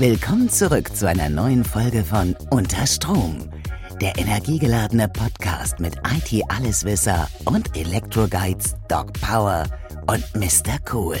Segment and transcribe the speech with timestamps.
[0.00, 3.50] Willkommen zurück zu einer neuen Folge von Unter Strom,
[4.00, 9.66] der energiegeladene Podcast mit IT-Alleswisser und Elektro-Guides Doc Power
[10.06, 10.78] und Mr.
[10.90, 11.18] Cool.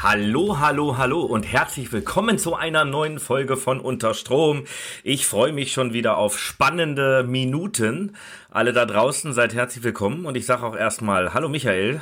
[0.00, 4.62] Hallo, hallo, hallo und herzlich willkommen zu einer neuen Folge von Unterstrom.
[5.02, 8.14] Ich freue mich schon wieder auf spannende Minuten.
[8.48, 12.00] Alle da draußen seid herzlich willkommen und ich sage auch erstmal Hallo Michael.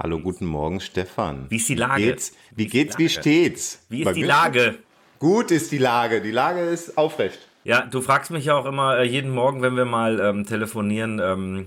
[0.00, 1.46] Hallo, guten Morgen, Stefan.
[1.48, 1.96] Wie ist die Lage?
[2.02, 2.32] Wie geht's?
[2.54, 3.84] Wie, geht's, wie steht's?
[3.88, 4.22] Wie ist Bei die?
[4.22, 4.78] Lage?
[5.18, 6.20] Gut ist die Lage.
[6.20, 7.40] Die Lage ist aufrecht.
[7.64, 11.18] Ja, du fragst mich ja auch immer äh, jeden Morgen, wenn wir mal ähm, telefonieren,
[11.20, 11.66] ähm,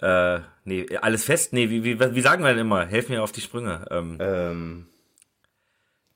[0.00, 1.52] äh, nee, alles fest?
[1.52, 2.86] Nee, wie, wie, wie sagen wir denn immer?
[2.86, 3.84] Helf mir auf die Sprünge.
[3.90, 4.86] Ähm, Ähm.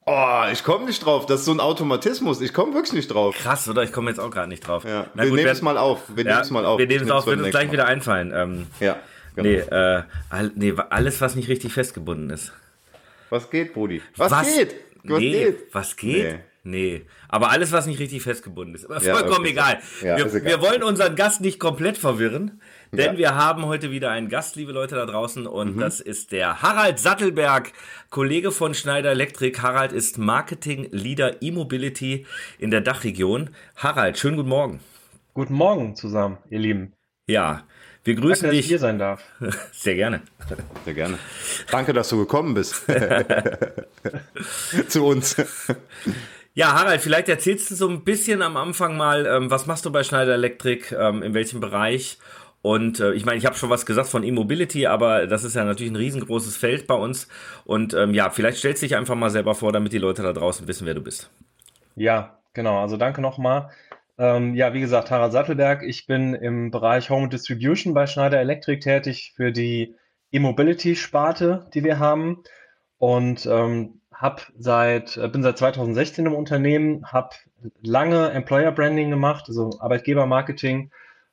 [0.04, 1.26] Oh, ich komme nicht drauf.
[1.26, 2.40] Das ist so ein Automatismus.
[2.40, 3.36] Ich komme wirklich nicht drauf.
[3.36, 3.84] krass, oder?
[3.84, 4.84] Ich komme jetzt auch gerade nicht drauf.
[4.84, 5.06] Ja.
[5.14, 6.00] Na wir gut, nehmen es mal auf.
[6.16, 6.78] Wir ja, nehmen es mal auf.
[6.80, 7.72] Wir nehmen es auf, wird uns gleich Mal.
[7.72, 8.32] wieder einfallen.
[8.34, 8.96] Ähm, Ja.
[9.34, 9.48] Genau.
[9.48, 12.52] Nee, äh, all, nee, alles, was nicht richtig festgebunden ist.
[13.30, 14.02] Was geht, Brudi?
[14.16, 14.74] Was, geht?
[15.04, 15.74] Was nee, geht?
[15.74, 16.40] Was geht?
[16.64, 17.06] Nee.
[17.28, 18.84] Aber alles, was nicht richtig festgebunden ist.
[18.84, 19.50] Aber Ja, vollkommen okay.
[19.50, 19.78] egal.
[20.02, 20.50] Ja, wir, ist egal.
[20.52, 22.60] wir wollen unseren Gast nicht komplett verwirren,
[22.92, 23.18] denn Ja.
[23.18, 25.48] wir haben heute wieder einen Gast, liebe Leute da draußen, Mhm.
[25.48, 27.72] und das ist der Harald Sattelberg,
[28.10, 29.60] Kollege von Schneider Electric.
[29.60, 32.26] Harald ist Marketing Leader E-Mobility
[32.58, 33.50] in der Dachregion.
[33.74, 34.80] Harald, schönen guten Morgen.
[35.34, 36.92] Guten Morgen zusammen, ihr Lieben.
[37.26, 37.62] Ja,
[38.04, 39.22] wir Danke, grüßen dass ich dich hier sein darf.
[39.72, 40.22] sehr gerne.
[40.84, 41.18] Sehr gerne.
[41.70, 42.84] Danke, dass du gekommen bist.
[44.88, 45.36] Zu uns.
[46.54, 49.92] Ja, Harald, vielleicht erzählst du so ein bisschen am Anfang mal, ähm, was machst du
[49.92, 52.18] bei Schneider Electric, ähm, in welchem Bereich?
[52.60, 55.64] Und äh, ich meine, ich habe schon was gesagt von E-Mobility, aber das ist ja
[55.64, 57.26] natürlich ein riesengroßes Feld bei uns.
[57.64, 60.32] Und ähm, ja, vielleicht stellst du dich einfach mal selber vor, damit die Leute da
[60.32, 61.30] draußen wissen, wer du bist.
[61.96, 62.80] Ja, genau.
[62.80, 63.70] Also danke nochmal.
[64.18, 65.82] Ähm, ja, wie gesagt, Harald Sattelberg.
[65.82, 69.94] Ich bin im Bereich Home Distribution bei Schneider Electric tätig für die
[70.32, 72.42] E-Mobility-Sparte, die wir haben.
[72.98, 77.30] Und ähm, hab seit, äh, bin seit 2016 im Unternehmen, habe
[77.82, 80.90] lange Employer Branding gemacht, also Arbeitgebermarketing.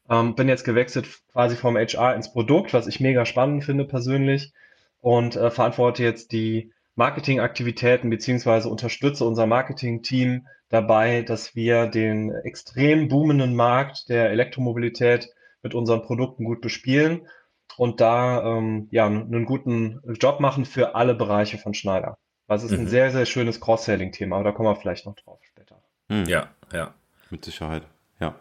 [0.09, 4.53] Ähm, bin jetzt gewechselt quasi vom HR ins Produkt, was ich mega spannend finde persönlich.
[5.01, 13.07] Und äh, verantworte jetzt die Marketingaktivitäten beziehungsweise unterstütze unser Marketing-Team dabei, dass wir den extrem
[13.07, 15.30] boomenden Markt der Elektromobilität
[15.63, 17.28] mit unseren Produkten gut bespielen
[17.78, 22.18] und da ähm, ja einen guten Job machen für alle Bereiche von Schneider.
[22.47, 22.88] Das ist ein Mhm.
[22.90, 25.81] sehr, sehr schönes Cross-Selling-Thema, aber da kommen wir vielleicht noch drauf später.
[26.09, 26.94] Ja, ja.
[27.29, 27.84] Mit Sicherheit,
[28.19, 28.34] ja.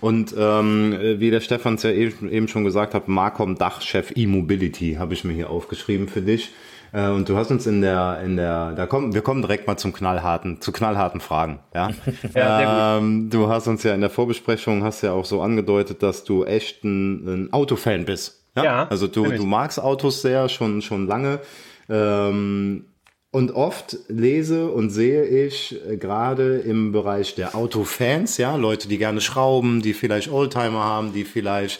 [0.00, 4.96] Und ähm, wie der Stefan es ja eben eben schon gesagt hat, Marcom Dachchef E-Mobility
[4.98, 6.50] habe ich mir hier aufgeschrieben für dich.
[6.92, 9.76] Äh, und du hast uns in der, in der, da kommen, wir kommen direkt mal
[9.76, 11.60] zum knallharten, zu knallharten Fragen.
[11.74, 11.90] Ja,
[12.34, 16.02] Ja, sehr ähm, du hast uns ja in der Vorbesprechung hast ja auch so angedeutet,
[16.02, 18.44] dass du echt ein, ein Autofan bist.
[18.56, 21.40] Ja, Ja, also du, du magst Autos sehr schon schon lange.
[21.88, 22.84] Ähm,
[23.30, 28.96] und oft lese und sehe ich äh, gerade im Bereich der Autofans, ja, Leute, die
[28.96, 31.78] gerne schrauben, die vielleicht Oldtimer haben, die vielleicht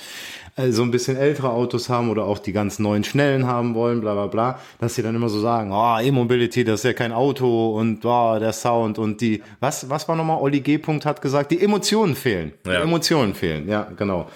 [0.71, 4.15] so ein bisschen ältere Autos haben oder auch die ganz neuen schnellen haben wollen, bla
[4.15, 7.77] bla bla, dass sie dann immer so sagen, oh, E-Mobility, das ist ja kein Auto
[7.79, 10.79] und oh, der Sound und die, was, was war nochmal, Olli G.
[10.79, 12.53] Punkt hat gesagt, die Emotionen fehlen.
[12.67, 12.77] Ja.
[12.77, 14.29] Die Emotionen fehlen, ja, genau.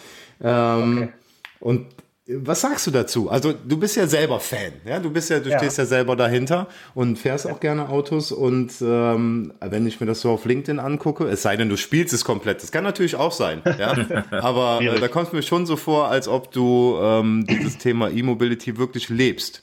[0.43, 1.09] Ähm,
[1.63, 1.87] Und
[2.39, 3.31] was sagst du dazu?
[3.31, 5.59] Also du bist ja selber Fan, ja, du bist ja, du Ja.
[5.59, 10.21] stehst ja selber dahinter und fährst auch gerne Autos und ähm, wenn ich mir das
[10.21, 13.33] so auf LinkedIn angucke, es sei denn, du spielst es komplett, das kann natürlich auch
[13.33, 13.97] sein, ja,
[14.31, 18.11] aber äh, da kommt es mir schon so vor, als ob du ähm, dieses Thema
[18.11, 19.63] E-Mobility wirklich lebst.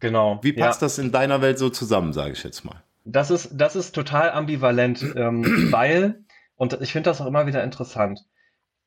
[0.00, 0.38] Genau.
[0.42, 0.86] Wie passt ja.
[0.86, 2.82] das in deiner Welt so zusammen, sage ich jetzt mal?
[3.04, 6.20] Das ist, das ist total ambivalent, ähm, weil,
[6.56, 8.24] und ich finde das auch immer wieder interessant.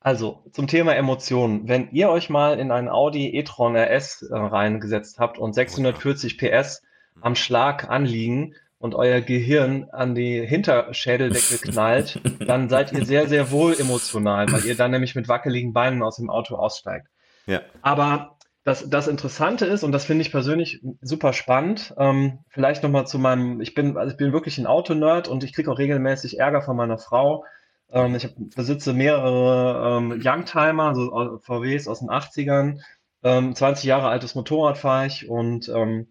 [0.02, 1.68] Also zum Thema Emotionen.
[1.68, 6.82] Wenn ihr euch mal in einen Audi e-tron RS äh, reingesetzt habt und 640 PS
[7.22, 13.52] am Schlag anliegen und euer Gehirn an die Hinterschädeldecke knallt, dann seid ihr sehr, sehr
[13.52, 17.08] wohl emotional, weil ihr dann nämlich mit wackeligen Beinen aus dem Auto aussteigt.
[17.46, 17.62] Ja.
[17.82, 23.08] Aber das, das Interessante ist, und das finde ich persönlich super spannend, ähm, vielleicht nochmal
[23.08, 26.40] zu meinem, ich bin, also ich bin wirklich ein Autonerd und ich kriege auch regelmäßig
[26.40, 27.44] Ärger von meiner Frau.
[27.92, 32.82] Ähm, ich hab, besitze mehrere ähm, Youngtimer, also au- VWs aus den 80ern.
[33.24, 36.08] Ähm, 20 Jahre altes Motorrad fahre ich und ähm,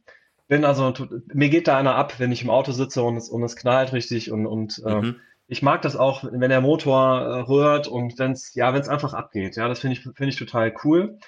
[0.49, 0.93] bin also,
[1.33, 3.93] mir geht da einer ab, wenn ich im Auto sitze und es, und es knallt
[3.93, 5.21] richtig und, und ähm, Mhm.
[5.47, 8.89] ich mag das auch, wenn der Motor äh, rührt und wenn es ja, wenn es
[8.89, 9.57] einfach abgeht.
[9.57, 11.19] Ja, das finde ich, finde ich total cool.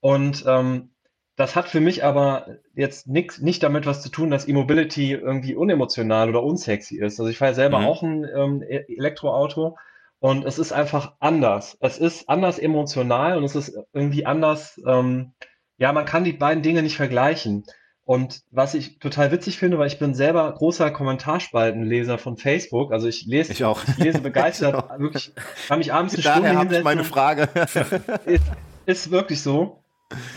[0.00, 0.90] Und ähm,
[1.36, 5.54] das hat für mich aber jetzt nix, nicht damit was zu tun, dass E-Mobility irgendwie
[5.54, 7.18] unemotional oder unsexy ist.
[7.18, 7.84] Also ich fahre selber Mhm.
[7.84, 9.78] auch ein ähm, E- Elektroauto
[10.20, 11.76] und es ist einfach anders.
[11.80, 14.80] Es ist anders emotional und es ist irgendwie anders.
[14.86, 15.32] Ähm,
[15.78, 17.64] ja, man kann die beiden Dinge nicht vergleichen.
[18.04, 22.92] Und was ich total witzig finde, weil ich bin selber großer Kommentarspaltenleser von Facebook.
[22.92, 23.80] Also ich lese, ich, auch.
[23.86, 24.84] ich lese begeistert.
[24.92, 25.32] ich wirklich,
[25.68, 27.48] kann mich abends eine Daher Stunde habe ich meine Frage.
[28.26, 28.44] ist,
[28.84, 29.84] ist wirklich so.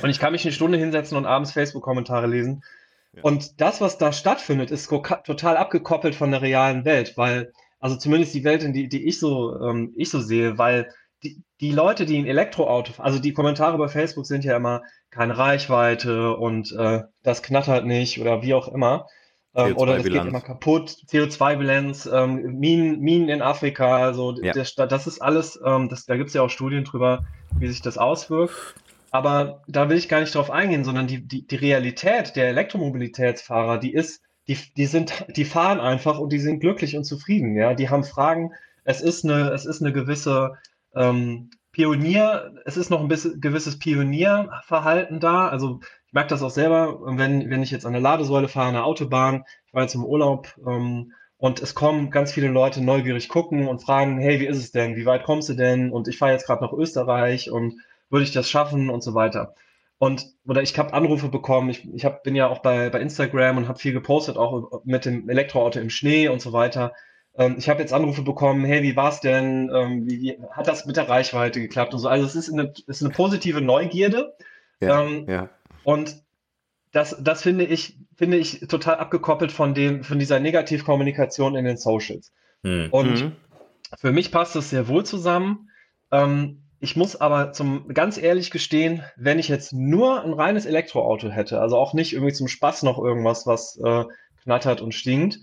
[0.01, 2.63] Und ich kann mich eine Stunde hinsetzen und abends Facebook-Kommentare lesen.
[3.13, 3.23] Ja.
[3.23, 7.51] Und das, was da stattfindet, ist total abgekoppelt von der realen Welt, weil,
[7.83, 10.89] also zumindest die Welt, in die, die ich so, ähm, ich so sehe, weil
[11.21, 15.37] die, die Leute, die ein Elektroauto, also die Kommentare bei Facebook sind ja immer keine
[15.37, 19.07] Reichweite und äh, das knattert nicht oder wie auch immer.
[19.53, 24.53] Ähm, oder das geht immer kaputt, CO2-Bilanz, ähm, Minen, Minen in Afrika, also ja.
[24.53, 27.25] das, das, ist alles, ähm, das, da gibt es ja auch Studien drüber,
[27.59, 28.75] wie sich das auswirkt.
[29.11, 33.77] Aber da will ich gar nicht drauf eingehen, sondern die, die, die Realität der Elektromobilitätsfahrer,
[33.77, 37.55] die ist, die, die sind, die fahren einfach und die sind glücklich und zufrieden.
[37.55, 38.51] Ja, die haben Fragen.
[38.83, 40.57] Es ist eine, es ist eine gewisse
[40.95, 45.47] ähm, Pionier, es ist noch ein bisschen gewisses Pionierverhalten da.
[45.47, 48.73] Also ich merke das auch selber, wenn, wenn ich jetzt an der Ladesäule fahre, an
[48.75, 53.27] der Autobahn, ich war jetzt im Urlaub ähm, und es kommen ganz viele Leute neugierig
[53.27, 54.95] gucken und fragen, hey, wie ist es denn?
[54.95, 55.91] Wie weit kommst du denn?
[55.91, 57.79] Und ich fahre jetzt gerade nach Österreich und
[58.09, 59.55] würde ich das schaffen und so weiter.
[60.03, 63.55] Und oder ich habe Anrufe bekommen, ich, ich hab, bin ja auch bei, bei Instagram
[63.55, 66.91] und habe viel gepostet, auch mit dem Elektroauto im Schnee und so weiter.
[67.37, 69.71] Ähm, ich habe jetzt Anrufe bekommen, hey, wie war's denn?
[69.73, 72.09] Ähm, wie, wie, hat das mit der Reichweite geklappt und so?
[72.09, 74.35] Also es ist eine, es ist eine positive Neugierde.
[74.81, 75.49] Ja, ähm, ja.
[75.85, 76.17] Und
[76.91, 81.77] das, das finde ich, finde ich total abgekoppelt von dem, von dieser Negativkommunikation in den
[81.77, 82.33] Socials.
[82.65, 82.89] Hm.
[82.91, 83.31] Und mhm.
[83.97, 85.69] für mich passt das sehr wohl zusammen.
[86.11, 91.29] Ähm, ich muss aber zum ganz ehrlich gestehen, wenn ich jetzt nur ein reines Elektroauto
[91.29, 94.03] hätte, also auch nicht irgendwie zum Spaß noch irgendwas, was äh,
[94.43, 95.39] knattert und stinkt,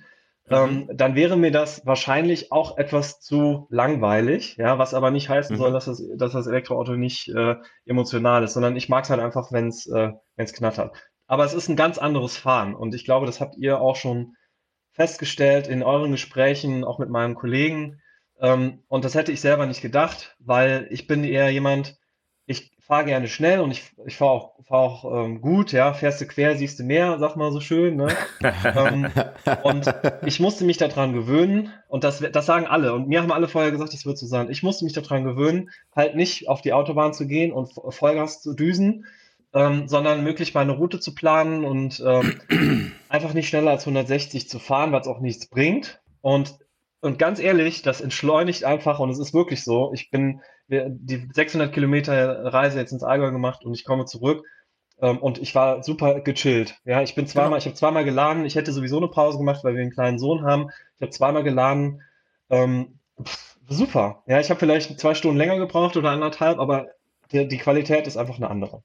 [0.50, 0.96] ähm, mhm.
[0.98, 5.60] dann wäre mir das wahrscheinlich auch etwas zu langweilig, ja, was aber nicht heißen mhm.
[5.60, 7.56] soll, dass das, dass das Elektroauto nicht äh,
[7.86, 10.94] emotional ist, sondern ich mag es halt einfach, wenn es äh, wenn's knattert.
[11.26, 14.34] Aber es ist ein ganz anderes Fahren und ich glaube, das habt ihr auch schon
[14.92, 18.02] festgestellt in euren Gesprächen, auch mit meinem Kollegen.
[18.40, 21.98] Ähm, und das hätte ich selber nicht gedacht, weil ich bin eher jemand,
[22.46, 26.20] ich fahre gerne schnell und ich, ich fahre auch, fahr auch ähm, gut, ja, fährst
[26.20, 28.08] du quer, siehst du mehr, sag mal so schön, ne?
[28.64, 29.08] ähm,
[29.62, 29.86] und
[30.26, 33.70] ich musste mich daran gewöhnen und das, das sagen alle und mir haben alle vorher
[33.70, 34.50] gesagt, das wird so sein.
[34.50, 38.54] Ich musste mich daran gewöhnen, halt nicht auf die Autobahn zu gehen und Vollgas zu
[38.54, 39.06] düsen,
[39.52, 44.58] ähm, sondern möglich meine Route zu planen und ähm, einfach nicht schneller als 160 zu
[44.58, 46.00] fahren, weil es auch nichts bringt.
[46.22, 46.58] Und
[47.00, 49.92] und ganz ehrlich, das entschleunigt einfach und es ist wirklich so.
[49.94, 54.44] Ich bin die 600 Kilometer Reise jetzt ins Allgäu gemacht und ich komme zurück
[55.00, 56.78] ähm, und ich war super gechillt.
[56.84, 57.58] Ja, ich bin zweimal, genau.
[57.58, 58.44] ich habe zweimal geladen.
[58.44, 60.68] Ich hätte sowieso eine Pause gemacht, weil wir einen kleinen Sohn haben.
[60.96, 62.02] Ich habe zweimal geladen.
[62.50, 64.22] Ähm, pff, super.
[64.26, 66.88] Ja, ich habe vielleicht zwei Stunden länger gebraucht oder anderthalb, aber
[67.32, 68.82] die, die Qualität ist einfach eine andere.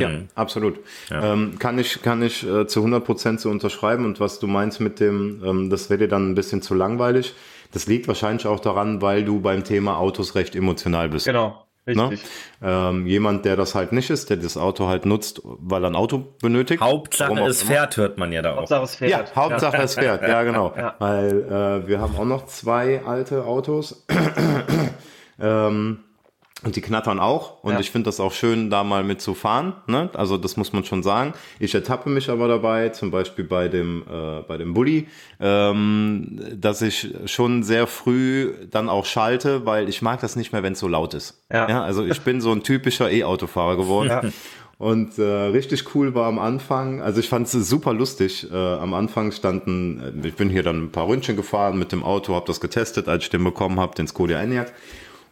[0.00, 0.28] Ja, mhm.
[0.34, 0.80] absolut.
[1.10, 1.32] Ja.
[1.32, 4.04] Ähm, kann ich, kann ich äh, zu 100 Prozent so unterschreiben.
[4.04, 7.34] Und was du meinst mit dem, ähm, das wäre dir dann ein bisschen zu langweilig.
[7.72, 11.26] Das liegt wahrscheinlich auch daran, weil du beim Thema Autos recht emotional bist.
[11.26, 11.64] Genau.
[11.94, 12.10] Ne?
[12.10, 12.28] Richtig.
[12.62, 15.96] Ähm, jemand, der das halt nicht ist, der das Auto halt nutzt, weil er ein
[15.96, 16.82] Auto benötigt.
[16.82, 18.58] Hauptsache es fährt, hört man ja da auch.
[18.58, 19.10] Hauptsache es fährt.
[19.10, 19.82] Ja, Hauptsache ja.
[19.82, 20.74] es fährt, ja genau.
[20.78, 20.94] Ja.
[20.98, 21.42] Weil
[21.84, 24.04] äh, wir haben auch noch zwei alte Autos.
[25.40, 26.00] ähm,
[26.64, 27.62] und die knattern auch.
[27.62, 27.80] Und ja.
[27.80, 29.74] ich finde das auch schön, da mal mit zu fahren.
[29.86, 30.10] Ne?
[30.14, 31.34] Also das muss man schon sagen.
[31.60, 35.06] Ich ertappe mich aber dabei, zum Beispiel bei dem, äh, bei dem Bulli,
[35.38, 40.64] ähm, dass ich schon sehr früh dann auch schalte, weil ich mag das nicht mehr,
[40.64, 41.40] wenn es so laut ist.
[41.52, 41.68] Ja.
[41.68, 41.84] ja.
[41.84, 44.08] Also ich bin so ein typischer E-Autofahrer geworden.
[44.08, 44.22] Ja.
[44.78, 48.48] Und äh, richtig cool war am Anfang, also ich fand es super lustig.
[48.48, 52.04] Äh, am Anfang standen, äh, ich bin hier dann ein paar Ründchen gefahren mit dem
[52.04, 54.72] Auto, habe das getestet, als ich den bekommen habe, den Skoda Enyaq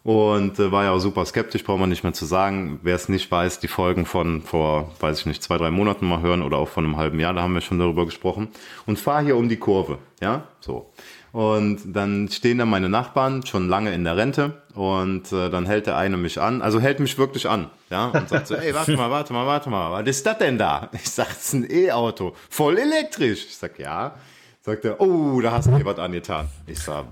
[0.06, 2.78] und äh, war ja auch super skeptisch, braucht man nicht mehr zu sagen.
[2.84, 6.20] Wer es nicht weiß, die Folgen von vor, weiß ich nicht, zwei, drei Monaten mal
[6.20, 8.46] hören oder auch von einem halben Jahr, da haben wir schon darüber gesprochen.
[8.86, 10.92] Und fahr hier um die Kurve, ja, so.
[11.32, 15.88] Und dann stehen da meine Nachbarn schon lange in der Rente und äh, dann hält
[15.88, 18.96] der eine mich an, also hält mich wirklich an, ja, und sagt so, ey, warte
[18.96, 20.88] mal, warte mal, warte mal, was ist das denn da?
[20.92, 23.44] Ich sag, es ist ein E-Auto, voll elektrisch.
[23.46, 24.14] Ich sag, ja.
[24.62, 26.48] Sagt er, oh, da hast du dir was angetan.
[26.68, 27.06] Ich sag,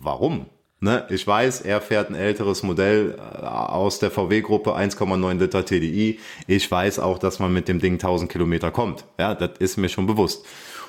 [0.00, 0.46] warum?
[0.80, 6.20] Ne, ich weiß, er fährt ein älteres Modell äh, aus der VW-Gruppe 1,9 Liter TDI.
[6.46, 9.04] Ich weiß auch, dass man mit dem Ding 1000 Kilometer kommt.
[9.18, 10.46] Ja, das ist mir schon bewusst.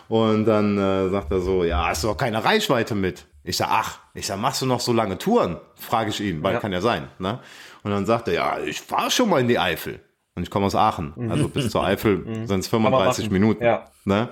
[0.08, 3.26] Und dann äh, sagt er so, ja, hast du doch keine Reichweite mit.
[3.44, 5.58] Ich sag, ach, ich sag, machst du noch so lange Touren?
[5.74, 6.60] Frage ich ihn, weil ja.
[6.60, 7.08] kann ja sein.
[7.18, 7.40] Ne?
[7.82, 10.02] Und dann sagt er, ja, ich fahre schon mal in die Eifel.
[10.36, 11.14] Und ich komme aus Aachen.
[11.30, 13.64] Also bis zur Eifel sind es 35 Minuten.
[13.64, 13.88] Ja.
[14.06, 14.30] Ne?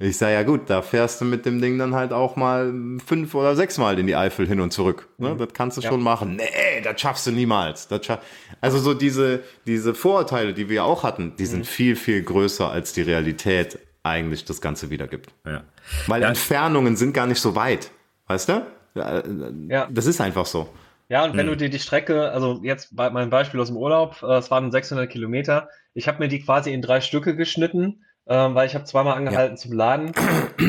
[0.00, 2.72] Ich sage, ja gut, da fährst du mit dem Ding dann halt auch mal
[3.04, 5.08] fünf oder sechs Mal in die Eifel hin und zurück.
[5.18, 5.34] Ne?
[5.34, 5.38] Mhm.
[5.38, 5.88] Das kannst du ja.
[5.88, 6.36] schon machen.
[6.36, 7.88] Nee, das schaffst du niemals.
[7.88, 8.20] Das schaff
[8.60, 11.64] also so diese, diese Vorurteile, die wir auch hatten, die sind mhm.
[11.64, 15.30] viel, viel größer als die Realität eigentlich das Ganze wiedergibt.
[15.44, 15.64] Ja.
[16.06, 16.28] Weil Ja.
[16.28, 17.90] Entfernungen sind gar nicht so weit.
[18.28, 18.62] Weißt du?
[18.94, 19.22] Ja,
[19.68, 19.88] Ja.
[19.90, 20.68] Das ist einfach so.
[21.08, 21.54] Ja, und wenn Hm.
[21.54, 24.70] du dir die Strecke, also jetzt bei meinem Beispiel aus dem Urlaub, äh, es waren
[24.70, 28.84] 600 Kilometer, ich habe mir die quasi in drei Stücke geschnitten, äh, weil ich habe
[28.84, 30.12] zweimal angehalten zum Laden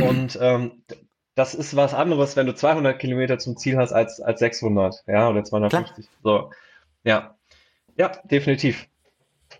[0.01, 0.83] und ähm,
[1.35, 5.29] das ist was anderes, wenn du 200 Kilometer zum Ziel hast als, als 600, ja,
[5.29, 6.07] oder 250.
[6.23, 6.51] So,
[7.03, 7.35] ja,
[7.95, 8.87] ja, definitiv.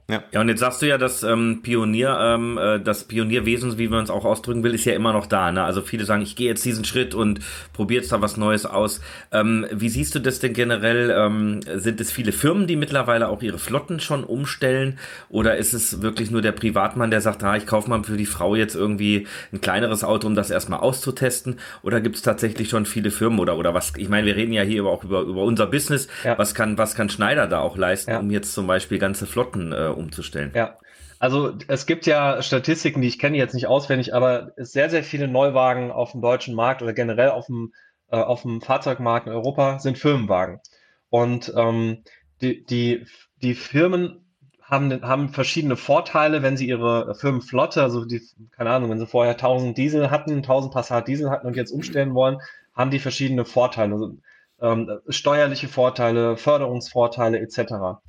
[0.10, 4.04] Ja, und jetzt sagst du ja, das ähm, Pionier, ähm, äh, das Pionierwesen, wie man
[4.04, 5.52] es auch ausdrücken will, ist ja immer noch da.
[5.52, 5.64] Ne?
[5.64, 7.40] Also viele sagen, ich gehe jetzt diesen Schritt und
[7.74, 9.02] probiere jetzt da was Neues aus.
[9.32, 11.12] Ähm, wie siehst du das denn generell?
[11.16, 14.98] Ähm, sind es viele Firmen, die mittlerweile auch ihre Flotten schon umstellen?
[15.30, 18.26] Oder ist es wirklich nur der Privatmann, der sagt, ah, ich kaufe mal für die
[18.26, 21.60] Frau jetzt irgendwie ein kleineres Auto, um das erstmal auszutesten?
[21.84, 23.94] Oder gibt es tatsächlich schon viele Firmen oder oder was?
[23.98, 26.08] Ich meine, wir reden ja hier aber auch über, über unser Business.
[26.24, 26.36] Ja.
[26.40, 28.20] Was kann was kann Schneider da auch leisten, Ja.
[28.20, 30.52] um jetzt zum Beispiel ganze Flotten äh, umzustellen?
[30.56, 30.78] Ja,
[31.20, 35.28] also es gibt ja Statistiken, die ich kenne jetzt nicht auswendig, aber sehr, sehr viele
[35.28, 37.74] Neuwagen auf dem deutschen Markt oder generell auf dem,
[38.10, 40.60] äh, auf dem Fahrzeugmarkt in Europa sind Firmenwagen.
[41.10, 42.04] Und ähm,
[42.42, 43.06] die, die,
[43.42, 44.26] die Firmen
[44.70, 49.34] haben, haben verschiedene Vorteile, wenn sie ihre Firmenflotte, also die, keine Ahnung, wenn sie vorher
[49.34, 52.38] 1000 Diesel hatten, 1000 Passat Diesel hatten und jetzt umstellen wollen,
[52.76, 54.18] haben die verschiedene Vorteile, also,
[54.62, 58.00] ähm, steuerliche Vorteile, Förderungsvorteile etc.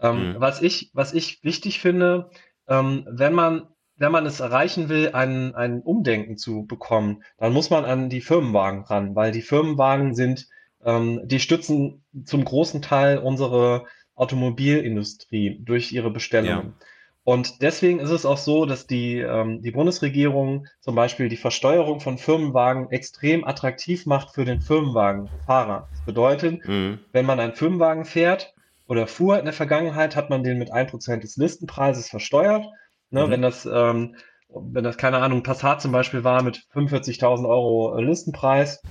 [0.00, 0.40] Ähm, Mhm.
[0.40, 2.30] was, ich, was ich wichtig finde,
[2.68, 7.70] ähm, wenn man, wenn man es erreichen will, ein, ein Umdenken zu bekommen, dann muss
[7.70, 10.48] man an die Firmenwagen ran, weil die Firmenwagen sind,
[10.84, 16.74] ähm, die stützen zum großen Teil unsere Automobilindustrie durch ihre Bestellungen.
[17.22, 22.00] Und deswegen ist es auch so, dass die, ähm, die Bundesregierung zum Beispiel die Versteuerung
[22.00, 25.88] von Firmenwagen extrem attraktiv macht für den Firmenwagenfahrer.
[25.90, 27.00] Das bedeutet, Mhm.
[27.12, 28.54] wenn man einen Firmenwagen fährt
[28.90, 32.66] oder fuhr in der Vergangenheit, hat man den mit 1% des Listenpreises versteuert.
[33.10, 33.30] Ne, Mhm.
[33.30, 34.16] Wenn das, ähm,
[34.48, 38.82] wenn das, keine Ahnung, Passat zum Beispiel war mit 45.000 Euro äh, Listenpreis,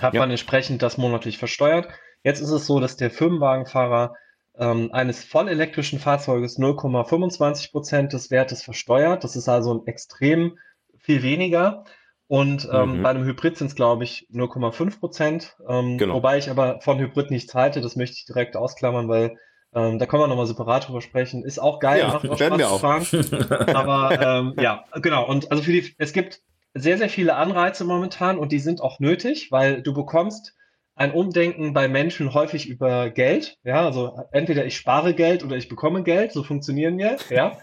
[0.00, 0.20] hat Ja.
[0.20, 1.86] man entsprechend das monatlich versteuert.
[2.24, 4.14] Jetzt ist es so, dass der Firmenwagenfahrer
[4.58, 9.22] ähm, eines vollelektrischen Fahrzeuges 0,25% des Wertes versteuert.
[9.22, 10.56] Das ist also ein extrem
[10.98, 11.84] viel weniger.
[12.28, 13.02] Und ähm, Mhm.
[13.02, 15.56] bei einem Hybrid sind es, glaube ich, 0,5 Prozent.
[15.68, 16.14] Ähm, Genau.
[16.14, 19.36] Wobei ich aber von Hybrid nichts halte, das möchte ich direkt ausklammern, weil
[19.74, 21.44] ähm, da können wir nochmal separat drüber sprechen.
[21.44, 23.06] Ist auch geil, Ja, macht auch Spaß wir zu fahren.
[23.76, 25.26] Aber ähm, ja, genau.
[25.28, 26.40] Und also für die, es gibt
[26.74, 30.55] sehr, sehr viele Anreize momentan und die sind auch nötig, weil du bekommst
[30.98, 33.58] ein Umdenken bei Menschen häufig über Geld.
[33.64, 36.32] Ja, also entweder ich spare Geld oder ich bekomme Geld.
[36.32, 37.18] So funktionieren wir.
[37.30, 37.58] Ja.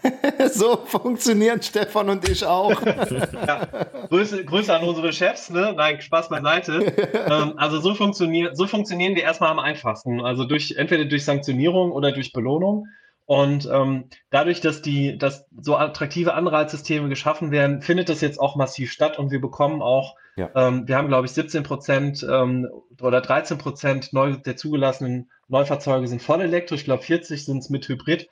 [0.50, 2.80] So funktionieren Stefan und ich auch.
[3.46, 3.66] ja.
[4.08, 5.74] Grüße, Grüße an unsere Chefs, ne?
[5.76, 6.92] Nein, Spaß beiseite.
[7.28, 10.20] ähm, also so funktioniert, so funktionieren wir erstmal am einfachsten.
[10.20, 12.86] Also durch entweder durch Sanktionierung oder durch Belohnung.
[13.26, 18.54] Und ähm, dadurch, dass die, dass so attraktive Anreizsysteme geschaffen werden, findet das jetzt auch
[18.54, 20.50] massiv statt und wir bekommen auch, Ja.
[20.54, 22.68] ähm, wir haben glaube ich 17 Prozent ähm,
[23.00, 27.70] oder 13 Prozent neu, der zugelassenen Neufahrzeuge sind voll elektrisch, ich glaube 40 sind es
[27.70, 28.28] mit Hybrid.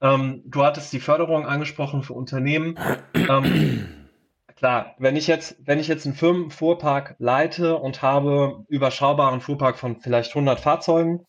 [0.00, 2.78] Ähm, du hattest die Förderung angesprochen für Unternehmen.
[3.14, 3.88] Ähm,
[4.56, 10.00] klar, wenn ich jetzt, wenn ich jetzt einen Firmenfuhrpark leite und habe überschaubaren Fuhrpark von
[10.00, 11.26] vielleicht 100 Fahrzeugen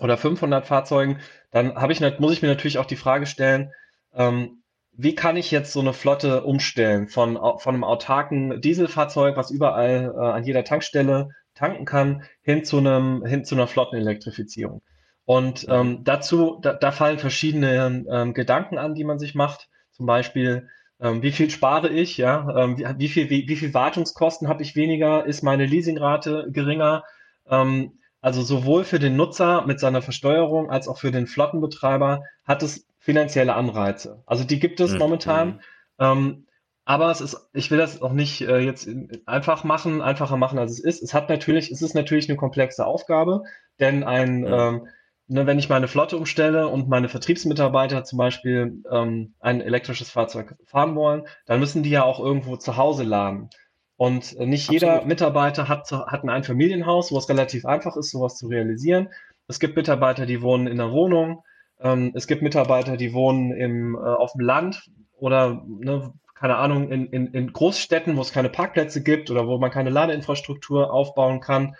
[0.00, 1.18] oder 500 Fahrzeugen,
[1.50, 3.72] dann ich, muss ich mir natürlich auch die Frage stellen,
[4.14, 4.62] ähm,
[4.98, 10.12] wie kann ich jetzt so eine Flotte umstellen von, von einem autarken Dieselfahrzeug, was überall
[10.12, 14.82] äh, an jeder Tankstelle tanken kann, hin zu einem, hin zu einer Flottenelektrifizierung.
[15.24, 19.68] Und ähm, dazu, da, da fallen verschiedene ähm, Gedanken an, die man sich macht.
[19.92, 20.68] Zum Beispiel,
[21.00, 24.64] ähm, wie viel spare ich, ja, ähm, wie, wie viel, wie, wie viel Wartungskosten habe
[24.64, 27.04] ich weniger, ist meine Leasingrate geringer?
[27.48, 32.64] Ähm, also sowohl für den Nutzer mit seiner Versteuerung als auch für den Flottenbetreiber hat
[32.64, 34.22] es finanzielle Anreize.
[34.26, 34.98] Also die gibt es Mhm.
[34.98, 35.60] momentan.
[35.98, 36.44] Ähm,
[36.84, 40.58] aber es ist, ich will das auch nicht äh, jetzt in- einfach machen, einfacher machen,
[40.58, 41.02] als es ist.
[41.02, 43.44] Es hat natürlich, es ist natürlich eine komplexe Aufgabe,
[43.80, 44.68] denn ein, Ja.
[44.68, 44.88] ähm,
[45.26, 50.54] ne, wenn ich meine Flotte umstelle und meine Vertriebsmitarbeiter zum Beispiel ähm, ein elektrisches Fahrzeug
[50.66, 53.48] fahren wollen, dann müssen die ja auch irgendwo zu Hause laden.
[53.96, 55.08] Und nicht jeder Absolut.
[55.08, 59.08] Mitarbeiter hat, hat ein Einfamilienhaus, wo es relativ einfach ist, sowas zu realisieren.
[59.48, 61.42] Es gibt Mitarbeiter, die wohnen in einer Wohnung.
[61.80, 66.90] Ähm, es gibt Mitarbeiter, die wohnen im, äh, auf dem Land oder, ne, keine Ahnung,
[66.90, 71.40] in, in, in Großstädten, wo es keine Parkplätze gibt oder wo man keine Ladeinfrastruktur aufbauen
[71.40, 71.74] kann.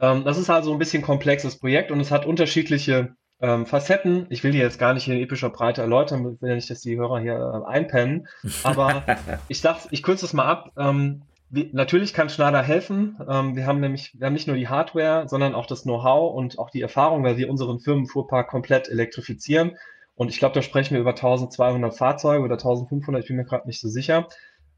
[0.00, 4.26] Ähm, das ist also ein bisschen komplexes Projekt und es hat unterschiedliche ähm, Facetten.
[4.30, 6.96] Ich will die jetzt gar nicht in epischer Breite erläutern, will ja nicht, dass die
[6.96, 8.28] Hörer hier äh, einpennen.
[8.62, 9.04] Aber
[9.48, 10.72] ich dachte, ich kürze es mal ab.
[10.76, 13.18] Ähm, natürlich kann Schneider helfen.
[13.28, 16.58] Ähm, wir haben nämlich, wir haben nicht nur die Hardware, sondern auch das Know-how und
[16.58, 19.76] auch die Erfahrung, weil wir unseren Firmenfuhrpark komplett elektrifizieren.
[20.14, 23.66] Und ich glaube, da sprechen wir über 1200 Fahrzeuge oder 1500, ich bin mir gerade
[23.66, 24.28] nicht so sicher.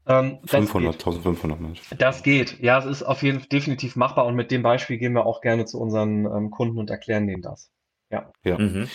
[0.05, 1.81] Ähm, 500, 1500 Mensch.
[1.97, 2.59] Das geht.
[2.59, 5.41] Ja, es ist auf jeden Fall definitiv machbar und mit dem Beispiel gehen wir auch
[5.41, 7.71] gerne zu unseren ähm, Kunden und erklären denen das.
[8.09, 8.31] Ja.
[8.43, 8.57] ja.
[8.57, 8.89] Mhm.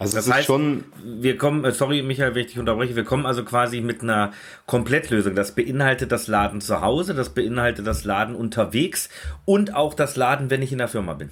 [0.00, 3.26] Also das heißt, schon wir kommen, äh, sorry Michael, wenn ich dich unterbreche, wir kommen
[3.26, 4.32] also quasi mit einer
[4.64, 5.34] Komplettlösung.
[5.34, 9.10] Das beinhaltet das Laden zu Hause, das beinhaltet das Laden unterwegs
[9.44, 11.28] und auch das Laden, wenn ich in der Firma bin.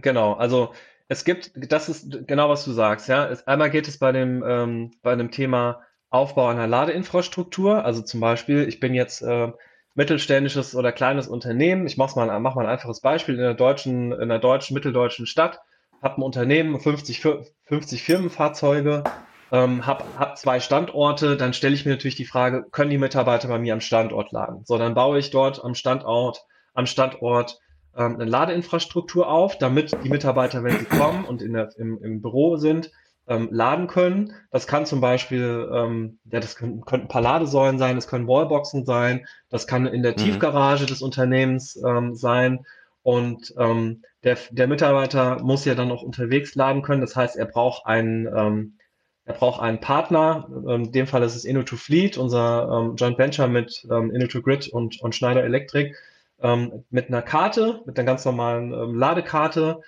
[0.00, 0.72] Genau, also
[1.08, 3.26] es gibt, das ist genau was du sagst, ja.
[3.26, 8.20] Es, einmal geht es bei dem, ähm, bei dem Thema Aufbau einer Ladeinfrastruktur, also zum
[8.20, 9.50] Beispiel, ich bin jetzt äh,
[9.96, 14.12] mittelständisches oder kleines Unternehmen, ich mache mal, mach mal ein einfaches Beispiel in der deutschen,
[14.12, 15.60] in einer deutschen, mitteldeutschen Stadt
[16.02, 17.22] habe ein Unternehmen, 50,
[17.64, 19.04] 50 Firmenfahrzeuge,
[19.52, 23.48] ähm, habe hab zwei Standorte, dann stelle ich mir natürlich die Frage, können die Mitarbeiter
[23.48, 24.62] bei mir am Standort laden?
[24.64, 26.44] So, dann baue ich dort am Standort,
[26.74, 27.60] am Standort
[27.96, 32.22] ähm, eine Ladeinfrastruktur auf, damit die Mitarbeiter, wenn sie kommen und in der, im, im
[32.22, 32.90] Büro sind,
[33.28, 34.32] ähm, laden können.
[34.50, 38.26] Das kann zum Beispiel, ähm, ja, das können, können ein paar Ladesäulen sein, das können
[38.26, 40.16] Wallboxen sein, das kann in der mhm.
[40.16, 42.64] Tiefgarage des Unternehmens ähm, sein.
[43.02, 47.00] Und ähm, der, der Mitarbeiter muss ja dann auch unterwegs laden können.
[47.00, 48.78] Das heißt, er braucht einen, ähm,
[49.24, 50.48] er braucht einen Partner.
[50.68, 55.14] In dem Fall ist es Inno2Fleet, unser ähm, Joint Venture mit ähm, Inno2Grid und, und
[55.14, 55.94] Schneider Electric,
[56.40, 59.80] ähm, mit einer Karte, mit einer ganz normalen ähm, Ladekarte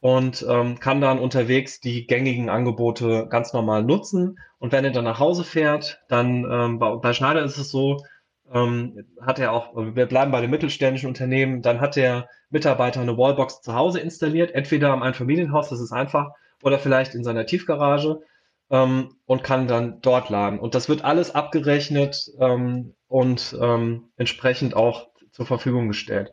[0.00, 4.38] und ähm, kann dann unterwegs die gängigen Angebote ganz normal nutzen.
[4.58, 8.04] Und wenn er dann nach Hause fährt, dann ähm, bei, bei Schneider ist es so,
[8.52, 13.16] ähm, hat er auch, wir bleiben bei den mittelständischen Unternehmen, dann hat der Mitarbeiter eine
[13.16, 16.30] Wallbox zu Hause installiert, entweder am Einfamilienhaus, das ist einfach,
[16.62, 18.20] oder vielleicht in seiner Tiefgarage
[18.70, 20.58] ähm, und kann dann dort laden.
[20.58, 26.32] Und das wird alles abgerechnet ähm, und ähm, entsprechend auch zur Verfügung gestellt.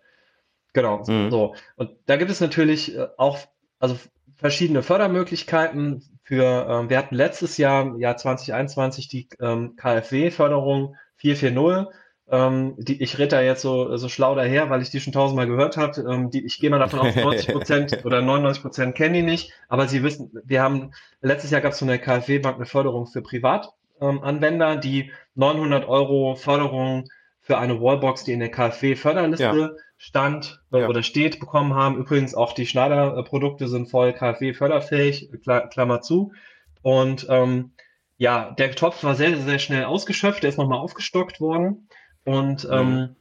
[0.74, 1.32] Genau, mhm.
[1.32, 1.56] so.
[1.76, 3.40] Und da gibt es natürlich äh, auch,
[3.80, 3.98] also
[4.36, 11.94] verschiedene Fördermöglichkeiten für, ähm, wir hatten letztes Jahr, Jahr 2021, die ähm, KfW-Förderung 440
[12.30, 15.46] ähm, die, ich rede da jetzt so, so schlau daher, weil ich die schon tausendmal
[15.46, 16.02] gehört habe.
[16.02, 19.52] Ähm, die, ich gehe mal davon aus, 90 Prozent oder 99 Prozent kennen die nicht.
[19.70, 23.22] Aber sie wissen, wir haben, letztes Jahr gab es von der KfW-Bank eine Förderung für
[23.22, 27.06] Privatanwender, ähm, die 900 Euro Förderung
[27.42, 29.70] für eine Wallbox, die in der KfW-Förderliste ja.
[29.98, 30.88] stand äh, ja.
[30.88, 31.98] oder steht, bekommen haben.
[31.98, 35.30] Übrigens auch die Schneider-Produkte sind voll KfW-förderfähig,
[35.70, 36.34] Klammer zu.
[36.82, 37.74] Und ähm,
[38.18, 41.88] ja, der Topf war sehr, sehr schnell ausgeschöpft, der ist nochmal aufgestockt worden.
[42.26, 43.16] Und ähm, mhm.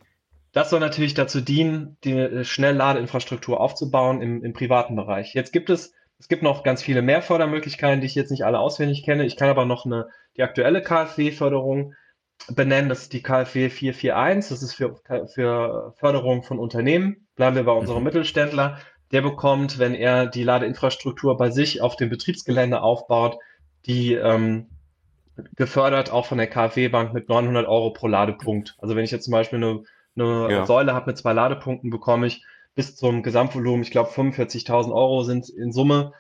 [0.52, 5.34] das soll natürlich dazu dienen, die äh, Schnellladeinfrastruktur aufzubauen im, im privaten Bereich.
[5.34, 8.58] Jetzt gibt es, es gibt noch ganz viele mehr Fördermöglichkeiten, die ich jetzt nicht alle
[8.58, 9.24] auswendig kenne.
[9.24, 11.94] Ich kann aber noch eine, die aktuelle KfW-Förderung
[12.48, 12.88] benennen.
[12.88, 14.48] Das ist die KfW 441.
[14.50, 14.96] Das ist für,
[15.32, 17.26] für Förderung von Unternehmen.
[17.36, 18.04] Bleiben wir bei unserem mhm.
[18.04, 18.78] Mittelständler.
[19.12, 23.38] Der bekommt, wenn er die Ladeinfrastruktur bei sich auf dem Betriebsgelände aufbaut,
[23.86, 24.68] die ähm,
[25.56, 28.76] gefördert, auch von der KfW-Bank mit 900 Euro pro Ladepunkt.
[28.78, 29.82] Also wenn ich jetzt zum Beispiel eine,
[30.16, 30.66] eine ja.
[30.66, 32.44] Säule habe mit zwei Ladepunkten, bekomme ich
[32.74, 36.12] bis zum Gesamtvolumen, ich glaube 45.000 Euro sind in Summe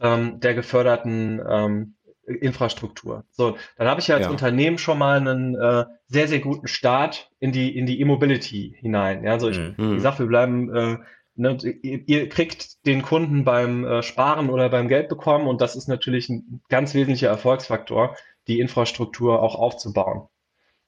[0.00, 1.94] ähm, der geförderten ähm,
[2.26, 3.24] Infrastruktur.
[3.30, 4.30] So, dann habe ich ja als ja.
[4.30, 9.24] Unternehmen schon mal einen äh, sehr, sehr guten Start in die, in die E-Mobility hinein.
[9.24, 9.96] Ja, also ich, mhm.
[9.96, 10.98] ich sage, wir bleiben äh,
[11.38, 15.86] Ne, ihr kriegt den Kunden beim äh, Sparen oder beim Geld bekommen und das ist
[15.86, 18.16] natürlich ein ganz wesentlicher Erfolgsfaktor,
[18.48, 20.28] die Infrastruktur auch aufzubauen.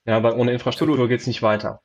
[0.06, 1.80] Ja, aber ohne Infrastruktur geht es nicht weiter.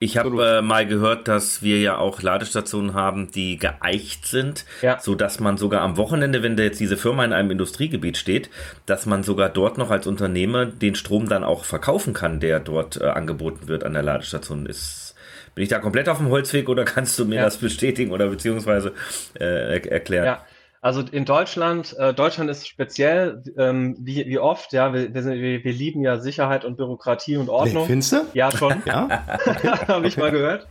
[0.00, 5.00] Ich habe äh, mal gehört, dass wir ja auch Ladestationen haben, die geeicht sind, ja.
[5.00, 8.48] so dass man sogar am Wochenende, wenn da jetzt diese Firma in einem Industriegebiet steht,
[8.86, 13.00] dass man sogar dort noch als Unternehmer den Strom dann auch verkaufen kann, der dort
[13.00, 14.66] äh, angeboten wird an der Ladestation.
[14.66, 15.16] Ist
[15.56, 17.42] bin ich da komplett auf dem Holzweg oder kannst du mir ja.
[17.42, 18.92] das bestätigen oder beziehungsweise
[19.40, 20.26] äh, erklären?
[20.26, 20.46] Ja,
[20.80, 25.40] also in Deutschland, äh, Deutschland ist speziell, ähm, wie, wie oft, ja, wir, wir, sind,
[25.40, 27.86] wir, wir lieben ja Sicherheit und Bürokratie und Ordnung.
[27.86, 28.26] Findest du?
[28.32, 28.82] Ja, schon.
[28.86, 29.08] ja?
[29.88, 30.68] Habe ich mal gehört.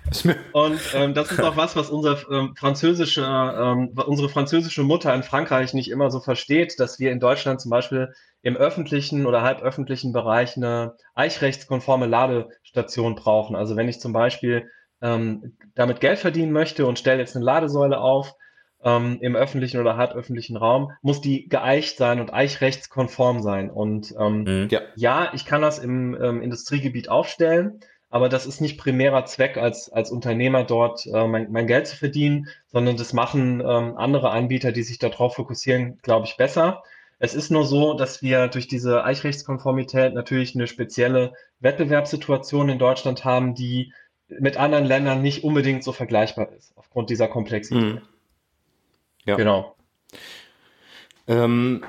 [0.53, 5.23] Und ähm, das ist auch was, was unser ähm, französische, ähm, unsere französische Mutter in
[5.23, 10.13] Frankreich nicht immer so versteht, dass wir in Deutschland zum Beispiel im öffentlichen oder halböffentlichen
[10.13, 13.57] Bereich eine eichrechtskonforme Ladestation brauchen.
[13.57, 14.69] Also wenn ich zum Beispiel
[15.01, 18.33] ähm, damit Geld verdienen möchte und stelle jetzt eine Ladesäule auf,
[18.83, 23.69] ähm, im öffentlichen oder halböffentlichen Raum, muss die geeicht sein und eichrechtskonform sein.
[23.69, 24.67] Und ähm, mhm.
[24.69, 24.81] ja.
[24.95, 25.31] ja.
[25.33, 30.11] ich kann das im ähm, Industriegebiet aufstellen, aber das ist nicht primärer Zweck als, als
[30.11, 34.83] Unternehmer dort äh, mein, mein Geld zu verdienen, sondern das machen ähm, andere Anbieter, die
[34.83, 36.83] sich darauf fokussieren, glaube ich, besser.
[37.19, 43.25] Es ist nur so, dass wir durch diese Eichrechtskonformität natürlich eine spezielle Wettbewerbssituation in Deutschland
[43.25, 43.91] haben, die
[44.27, 47.95] mit anderen Ländern nicht unbedingt so vergleichbar ist, aufgrund dieser Komplexität.
[47.95, 48.01] Mhm.
[49.27, 49.35] Ja.
[49.35, 49.75] Genau.
[51.27, 51.83] Ähm,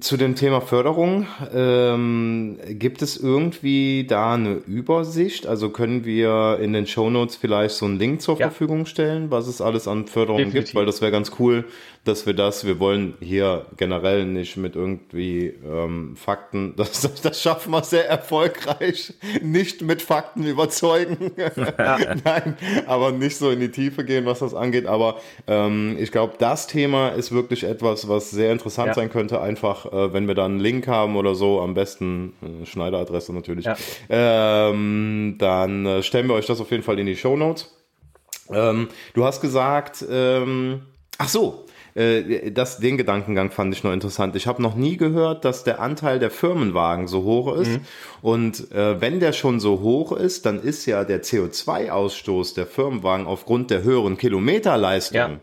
[0.00, 5.46] zu dem Thema Förderung, ähm, gibt es irgendwie da eine Übersicht?
[5.46, 8.48] Also können wir in den Shownotes vielleicht so einen Link zur ja.
[8.48, 10.64] Verfügung stellen, was es alles an Förderung Definitiv.
[10.66, 10.74] gibt?
[10.74, 11.64] Weil das wäre ganz cool,
[12.04, 17.42] dass wir das, wir wollen hier generell nicht mit irgendwie ähm, Fakten, das, das, das
[17.42, 21.32] schaffen wir sehr erfolgreich, nicht mit Fakten überzeugen.
[21.76, 24.86] Nein, aber nicht so in die Tiefe gehen, was das angeht.
[24.86, 28.94] Aber ähm, ich glaube, das Thema ist wirklich etwas, was sehr interessant ja.
[28.94, 29.40] sein könnte.
[29.40, 33.66] Einfach, äh, wenn wir da einen Link haben oder so, am besten äh, Schneideradresse natürlich,
[33.66, 33.76] ja.
[34.08, 37.74] ähm, dann äh, stellen wir euch das auf jeden Fall in die Show Notes.
[38.50, 40.82] Ähm, du hast gesagt, ähm,
[41.18, 44.36] ach so, äh, das, den Gedankengang fand ich noch interessant.
[44.36, 47.70] Ich habe noch nie gehört, dass der Anteil der Firmenwagen so hoch ist.
[47.70, 47.80] Mhm.
[48.22, 53.26] Und äh, wenn der schon so hoch ist, dann ist ja der CO2-Ausstoß der Firmenwagen
[53.26, 55.40] aufgrund der höheren Kilometerleistung ja.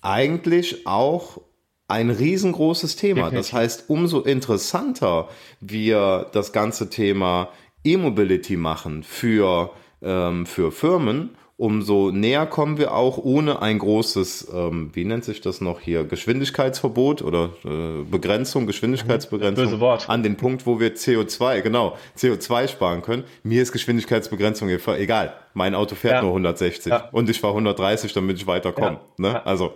[0.00, 1.42] eigentlich auch
[1.90, 3.30] ein riesengroßes Thema.
[3.30, 5.28] Das heißt, umso interessanter
[5.60, 7.48] wir das ganze Thema
[7.84, 9.70] E-Mobility machen für,
[10.02, 15.42] ähm, für Firmen, umso näher kommen wir auch ohne ein großes, ähm, wie nennt sich
[15.42, 20.08] das noch hier, Geschwindigkeitsverbot oder äh, Begrenzung, Geschwindigkeitsbegrenzung Wort.
[20.08, 23.24] an den Punkt, wo wir CO2, genau, CO2 sparen können.
[23.42, 25.34] Mir ist Geschwindigkeitsbegrenzung egal.
[25.52, 26.22] Mein Auto fährt ja.
[26.22, 27.08] nur 160 ja.
[27.12, 29.00] und ich fahre 130, damit ich weiterkomme.
[29.18, 29.32] Ja.
[29.32, 29.46] Ne?
[29.46, 29.74] Also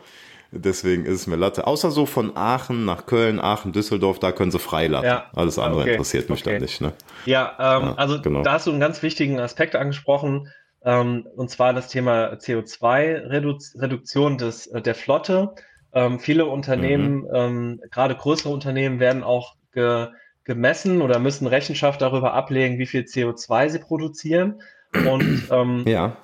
[0.51, 1.67] Deswegen ist es mir Latte.
[1.67, 5.07] Außer so von Aachen nach Köln, Aachen, Düsseldorf, da können sie frei lassen.
[5.07, 5.31] Ja.
[5.35, 5.93] Alles andere okay.
[5.93, 6.53] interessiert mich okay.
[6.53, 6.81] dann nicht.
[6.81, 6.93] Ne?
[7.27, 8.43] Ja, ähm, ja, also genau.
[8.43, 10.49] da hast du einen ganz wichtigen Aspekt angesprochen
[10.85, 15.55] ähm, und zwar das Thema CO2-Reduktion des, äh, der Flotte.
[15.93, 17.29] Ähm, viele Unternehmen, mhm.
[17.33, 20.09] ähm, gerade größere Unternehmen, werden auch ge,
[20.45, 24.61] gemessen oder müssen Rechenschaft darüber ablegen, wie viel CO2 sie produzieren.
[24.93, 26.19] Und ähm, ja.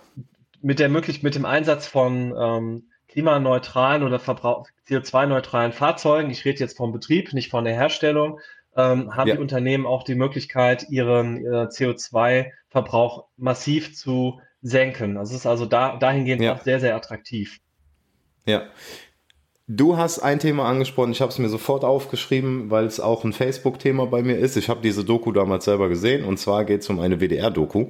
[0.61, 6.77] mit der möglich mit dem Einsatz von ähm, klimaneutralen oder CO2-neutralen Fahrzeugen, ich rede jetzt
[6.77, 8.40] vom Betrieb, nicht von der Herstellung,
[8.77, 9.35] ähm, haben ja.
[9.35, 15.16] die Unternehmen auch die Möglichkeit, ihren äh, CO2-Verbrauch massiv zu senken.
[15.16, 16.55] Das ist also da, dahingehend ja.
[16.55, 17.59] auch sehr, sehr attraktiv.
[18.46, 18.68] Ja.
[19.72, 23.33] Du hast ein Thema angesprochen, ich habe es mir sofort aufgeschrieben, weil es auch ein
[23.33, 24.56] Facebook-Thema bei mir ist.
[24.56, 27.83] Ich habe diese Doku damals selber gesehen und zwar geht es um eine WDR-Doku.
[27.83, 27.87] Äh,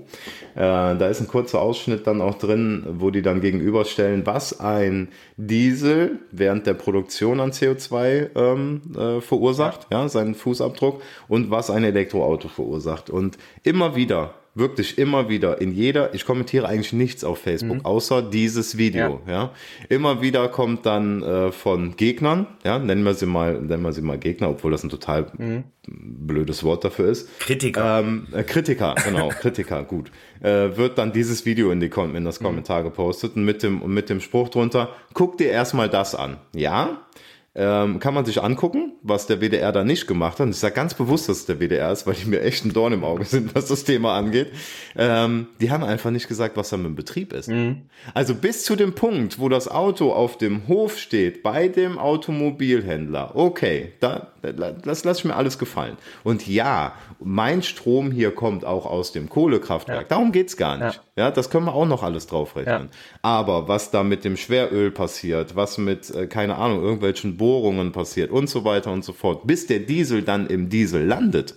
[0.56, 6.18] da ist ein kurzer Ausschnitt dann auch drin, wo die dann gegenüberstellen, was ein Diesel
[6.32, 12.48] während der Produktion an CO2 ähm, äh, verursacht, ja, seinen Fußabdruck und was ein Elektroauto
[12.48, 13.08] verursacht.
[13.08, 17.84] Und immer wieder wirklich immer wieder in jeder, ich kommentiere eigentlich nichts auf Facebook, mhm.
[17.84, 19.32] außer dieses Video, ja.
[19.32, 19.52] ja.
[19.88, 24.02] Immer wieder kommt dann äh, von Gegnern, ja, nennen wir sie mal, nennen wir sie
[24.02, 25.64] mal Gegner, obwohl das ein total mhm.
[25.86, 27.38] blödes Wort dafür ist.
[27.38, 28.00] Kritiker.
[28.00, 30.10] Ähm, äh, Kritiker, genau, Kritiker, gut.
[30.40, 32.44] Äh, wird dann dieses Video in, die, in das mhm.
[32.44, 32.84] Kommentar mhm.
[32.84, 36.38] gepostet und mit dem, mit dem Spruch drunter, guck dir erstmal das an.
[36.54, 37.06] Ja,
[37.56, 40.46] ähm, kann man sich angucken, was der WDR da nicht gemacht hat.
[40.46, 42.72] Und ich sage ganz bewusst, dass es der WDR ist, weil die mir echt ein
[42.72, 44.52] Dorn im Auge sind, was das Thema angeht.
[44.96, 47.48] Ähm, die haben einfach nicht gesagt, was da mit dem Betrieb ist.
[47.48, 47.82] Mhm.
[48.14, 53.34] Also bis zu dem Punkt, wo das Auto auf dem Hof steht, bei dem Automobilhändler,
[53.34, 55.96] okay, da, das lasse ich mir alles gefallen.
[56.22, 60.02] Und ja, mein Strom hier kommt auch aus dem Kohlekraftwerk.
[60.02, 60.08] Ja.
[60.08, 61.00] Darum geht's gar nicht.
[61.16, 61.24] Ja.
[61.24, 61.30] ja.
[61.30, 62.88] das können wir auch noch alles draufrechnen.
[62.92, 62.98] Ja.
[63.22, 68.30] Aber was da mit dem Schweröl passiert, was mit, äh, keine Ahnung, irgendwelchen Bohrungen passiert
[68.30, 71.54] und so weiter und so fort, bis der Diesel dann im Diesel landet,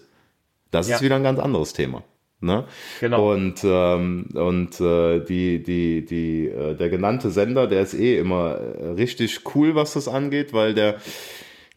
[0.71, 2.03] das ist wieder ein ganz anderes Thema.
[2.43, 2.65] Ne?
[2.99, 3.31] Genau.
[3.31, 8.55] Und, ähm, und äh, die, die, die, äh, der genannte Sender, der ist eh immer
[8.55, 10.95] äh, richtig cool, was das angeht, weil der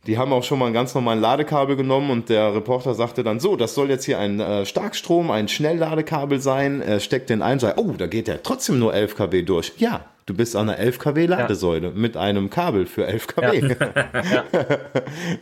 [0.06, 3.40] die haben auch schon mal ein ganz normalen Ladekabel genommen und der Reporter sagte dann
[3.40, 7.58] so, das soll jetzt hier ein äh, Starkstrom, ein Schnellladekabel sein, er steckt den ein,
[7.58, 9.72] sagt, oh, da geht ja trotzdem nur 11 kW durch.
[9.78, 11.92] Ja, du bist an einer 11 kW Ladesäule ja.
[11.94, 13.76] mit einem Kabel für 11 kW.
[14.32, 14.44] Ja.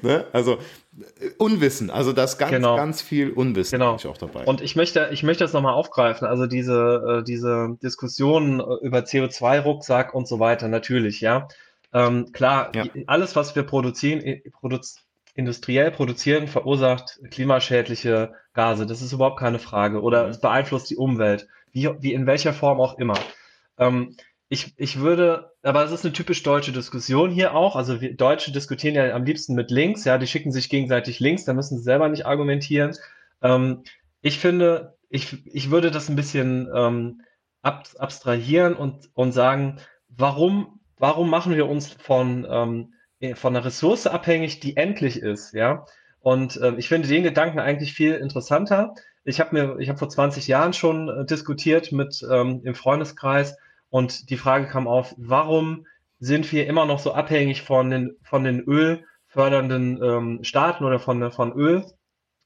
[0.02, 0.24] ne?
[0.32, 0.58] Also
[1.38, 2.76] Unwissen, also das ganz, genau.
[2.76, 3.94] ganz viel Unwissen genau.
[3.94, 4.44] auch dabei.
[4.44, 10.14] Und ich möchte, ich möchte das nochmal aufgreifen, also diese, äh, diese Diskussion über CO2-Rucksack
[10.14, 11.48] und so weiter, natürlich, ja.
[11.94, 12.84] Ähm, klar, ja.
[13.06, 15.04] alles, was wir produzieren, produz
[15.34, 18.86] industriell produzieren, verursacht klimaschädliche Gase.
[18.86, 20.02] Das ist überhaupt keine Frage.
[20.02, 20.30] Oder mhm.
[20.30, 23.18] es beeinflusst die Umwelt, wie, wie in welcher Form auch immer.
[23.78, 24.16] Ähm,
[24.48, 27.74] ich, ich würde, aber es ist eine typisch deutsche Diskussion hier auch.
[27.76, 31.44] Also wir Deutsche diskutieren ja am liebsten mit Links, ja, die schicken sich gegenseitig Links,
[31.44, 32.94] da müssen sie selber nicht argumentieren.
[33.42, 33.82] Ähm,
[34.20, 37.22] ich finde, ich, ich würde das ein bisschen ähm,
[37.62, 43.66] ab, abstrahieren und, und sagen, warum warum machen wir uns von, ähm, äh, von einer
[43.66, 45.84] Ressource abhängig, die endlich ist, ja?
[46.20, 48.94] Und äh, ich finde den Gedanken eigentlich viel interessanter.
[49.22, 53.58] Ich habe mir, ich habe vor 20 Jahren schon äh, diskutiert mit ähm, im Freundeskreis
[53.90, 55.86] und die Frage kam auf, warum
[56.20, 61.00] sind wir immer noch so abhängig von den, von den Öl, fördernden ähm, Staaten oder
[61.00, 61.84] von, von Öl,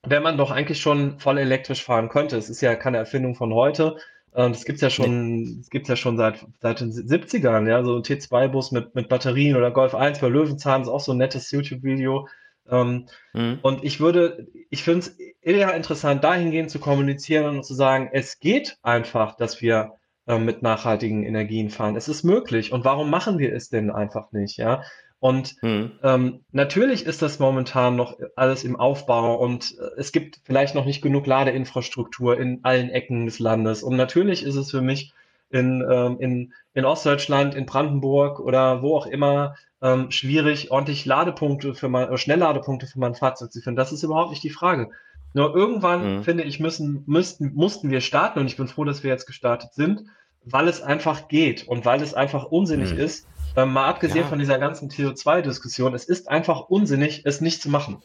[0.02, 2.36] wenn man doch eigentlich schon voll elektrisch fahren könnte.
[2.36, 3.98] Es ist ja keine Erfindung von heute.
[4.34, 7.96] Ähm, das gibt's ja schon, das gibt's ja schon seit, seit den 70ern, ja, so
[7.96, 11.50] ein T2-Bus mit, mit Batterien oder Golf 1 bei Löwenzahn ist auch so ein nettes
[11.50, 12.28] YouTube-Video.
[12.70, 13.58] Ähm, mhm.
[13.62, 18.40] Und ich würde, ich finde es eher interessant, dahingehend zu kommunizieren und zu sagen, es
[18.40, 19.94] geht einfach, dass wir
[20.26, 21.96] äh, mit nachhaltigen Energien fahren.
[21.96, 22.72] Es ist möglich.
[22.72, 24.58] Und warum machen wir es denn einfach nicht?
[24.58, 24.82] Ja.
[25.20, 25.92] Und mhm.
[26.02, 30.84] ähm, natürlich ist das momentan noch alles im Aufbau und äh, es gibt vielleicht noch
[30.84, 33.82] nicht genug Ladeinfrastruktur in allen Ecken des Landes.
[33.82, 35.12] Und natürlich ist es für mich
[35.50, 41.74] in, ähm, in, in Ostdeutschland, in Brandenburg oder wo auch immer ähm, schwierig, ordentlich Ladepunkte
[41.74, 43.76] für mein, oder Schnellladepunkte für mein Fahrzeug zu finden.
[43.76, 44.90] Das ist überhaupt nicht die Frage.
[45.34, 46.22] Nur irgendwann, mhm.
[46.22, 49.74] finde ich, müssen, müssten, mussten wir starten und ich bin froh, dass wir jetzt gestartet
[49.74, 50.04] sind,
[50.44, 53.00] weil es einfach geht und weil es einfach unsinnig mhm.
[53.00, 53.26] ist,
[53.66, 54.28] mal abgesehen ja.
[54.28, 58.02] von dieser ganzen CO2-Diskussion, es ist einfach unsinnig, es nicht zu machen.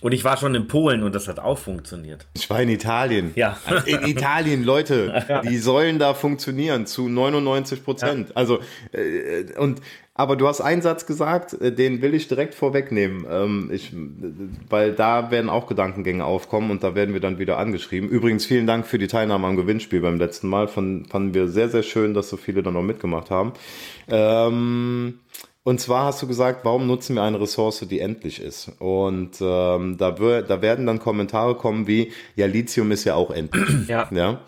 [0.00, 2.26] Und ich war schon in Polen und das hat auch funktioniert.
[2.34, 3.32] Ich war in Italien.
[3.34, 3.58] Ja.
[3.84, 5.42] In Italien, Leute, ja.
[5.42, 8.28] die sollen da funktionieren zu 99 Prozent.
[8.30, 8.36] Ja.
[8.36, 8.60] Also,
[8.92, 9.80] äh, und
[10.20, 13.24] aber du hast einen Satz gesagt, äh, den will ich direkt vorwegnehmen.
[13.30, 13.90] Ähm, ich,
[14.68, 18.08] weil da werden auch Gedankengänge aufkommen und da werden wir dann wieder angeschrieben.
[18.10, 20.68] Übrigens, vielen Dank für die Teilnahme am Gewinnspiel beim letzten Mal.
[20.68, 23.54] Fanden, fanden wir sehr, sehr schön, dass so viele da noch mitgemacht haben.
[24.08, 25.20] Ähm,
[25.62, 28.72] und zwar hast du gesagt, warum nutzen wir eine Ressource, die endlich ist?
[28.78, 33.68] Und ähm, da, da werden dann Kommentare kommen wie, ja, Lithium ist ja auch endlich.
[33.88, 34.08] Ja.
[34.12, 34.40] ja?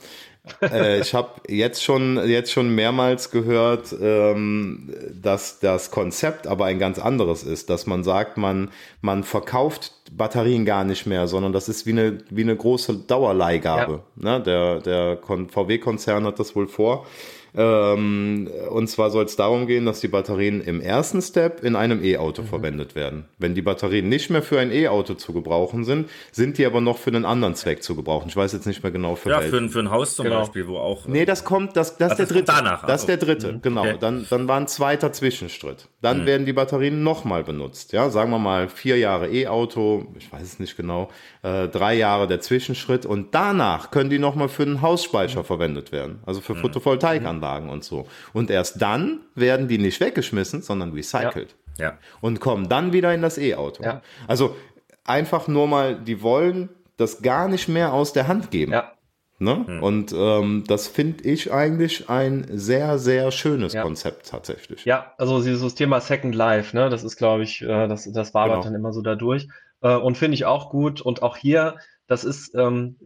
[0.60, 6.78] äh, ich habe jetzt schon, jetzt schon mehrmals gehört, ähm, dass das Konzept aber ein
[6.78, 8.70] ganz anderes ist, dass man sagt, man,
[9.00, 14.02] man verkauft Batterien gar nicht mehr, sondern das ist wie eine, wie eine große Dauerleihgabe.
[14.16, 14.38] Ja.
[14.38, 14.42] Ne?
[14.42, 17.06] Der, der VW-Konzern hat das wohl vor
[17.54, 22.02] ähm, und zwar soll es darum gehen, dass die Batterien im ersten Step in einem
[22.02, 22.46] E-Auto mhm.
[22.46, 23.26] verwendet werden.
[23.38, 26.96] Wenn die Batterien nicht mehr für ein E-Auto zu gebrauchen sind, sind die aber noch
[26.96, 28.28] für einen anderen Zweck zu gebrauchen.
[28.28, 30.40] Ich weiß jetzt nicht mehr genau für Ja, für, für, ein Haus zum genau.
[30.40, 31.06] Beispiel, wo auch.
[31.06, 32.44] Nee, das kommt, das, das, ist der dritte.
[32.44, 33.62] Danach, das ist der dritte, mhm.
[33.62, 33.82] genau.
[33.82, 33.96] Okay.
[34.00, 35.88] Dann, dann war ein zweiter Zwischenschritt.
[36.00, 36.26] Dann mhm.
[36.26, 37.92] werden die Batterien nochmal benutzt.
[37.92, 41.10] Ja, sagen wir mal vier Jahre E-Auto, ich weiß es nicht genau,
[41.42, 45.44] äh, drei Jahre der Zwischenschritt und danach können die nochmal für einen Hausspeicher mhm.
[45.44, 46.20] verwendet werden.
[46.24, 46.60] Also für mhm.
[46.60, 47.41] Photovoltaikanlagen.
[47.42, 48.06] Anlagen und so.
[48.32, 51.56] Und erst dann werden die nicht weggeschmissen, sondern recycelt.
[51.78, 51.84] Ja.
[51.84, 51.98] ja.
[52.20, 53.82] Und kommen dann wieder in das E-Auto.
[53.82, 54.02] Ja.
[54.28, 54.56] Also
[55.04, 58.72] einfach nur mal, die wollen das gar nicht mehr aus der Hand geben.
[58.72, 58.92] Ja.
[59.38, 59.64] Ne?
[59.66, 59.82] Hm.
[59.82, 63.82] Und ähm, das finde ich eigentlich ein sehr, sehr schönes ja.
[63.82, 64.84] Konzept tatsächlich.
[64.84, 68.58] Ja, also dieses Thema Second Life, ne, das ist, glaube ich, äh, das, das wabert
[68.58, 68.64] genau.
[68.64, 69.48] dann immer so dadurch.
[69.80, 71.00] Äh, und finde ich auch gut.
[71.00, 71.74] Und auch hier,
[72.06, 72.96] das ist, ähm,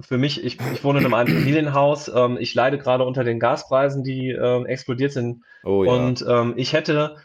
[0.00, 4.02] für mich, ich, ich wohne in einem Einfamilienhaus, ähm, ich leide gerade unter den Gaspreisen,
[4.02, 5.42] die ähm, explodiert sind.
[5.64, 5.92] Oh, ja.
[5.92, 7.16] Und ähm, ich hätte,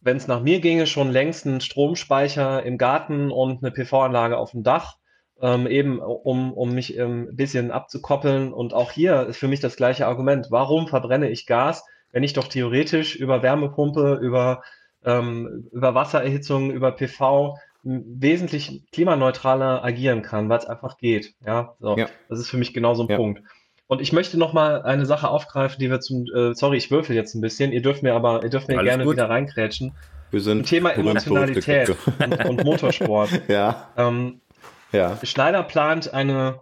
[0.00, 4.52] wenn es nach mir ginge, schon längst einen Stromspeicher im Garten und eine PV-Anlage auf
[4.52, 4.96] dem Dach,
[5.40, 8.52] ähm, eben um, um mich ähm, ein bisschen abzukoppeln.
[8.52, 10.48] Und auch hier ist für mich das gleiche Argument.
[10.50, 14.62] Warum verbrenne ich Gas, wenn ich doch theoretisch über Wärmepumpe, über,
[15.04, 17.56] ähm, über Wassererhitzung, über PV
[17.88, 21.34] wesentlich klimaneutraler agieren kann, weil es einfach geht.
[21.44, 21.96] Ja, so.
[21.96, 22.06] Ja.
[22.28, 23.16] Das ist für mich genau so ein ja.
[23.16, 23.42] Punkt.
[23.86, 27.16] Und ich möchte noch mal eine Sache aufgreifen, die wir zum, äh, sorry, ich würfel
[27.16, 27.72] jetzt ein bisschen.
[27.72, 29.14] Ihr dürft mir aber, ihr dürft mir Alles gerne gut.
[29.14, 29.94] wieder reinkrätschen.
[30.30, 33.30] Wir sind Thema Emotionalität und, und, Motorsport.
[33.48, 33.88] ja.
[33.96, 34.42] Ähm,
[34.92, 35.18] ja.
[35.22, 36.60] Schneider plant eine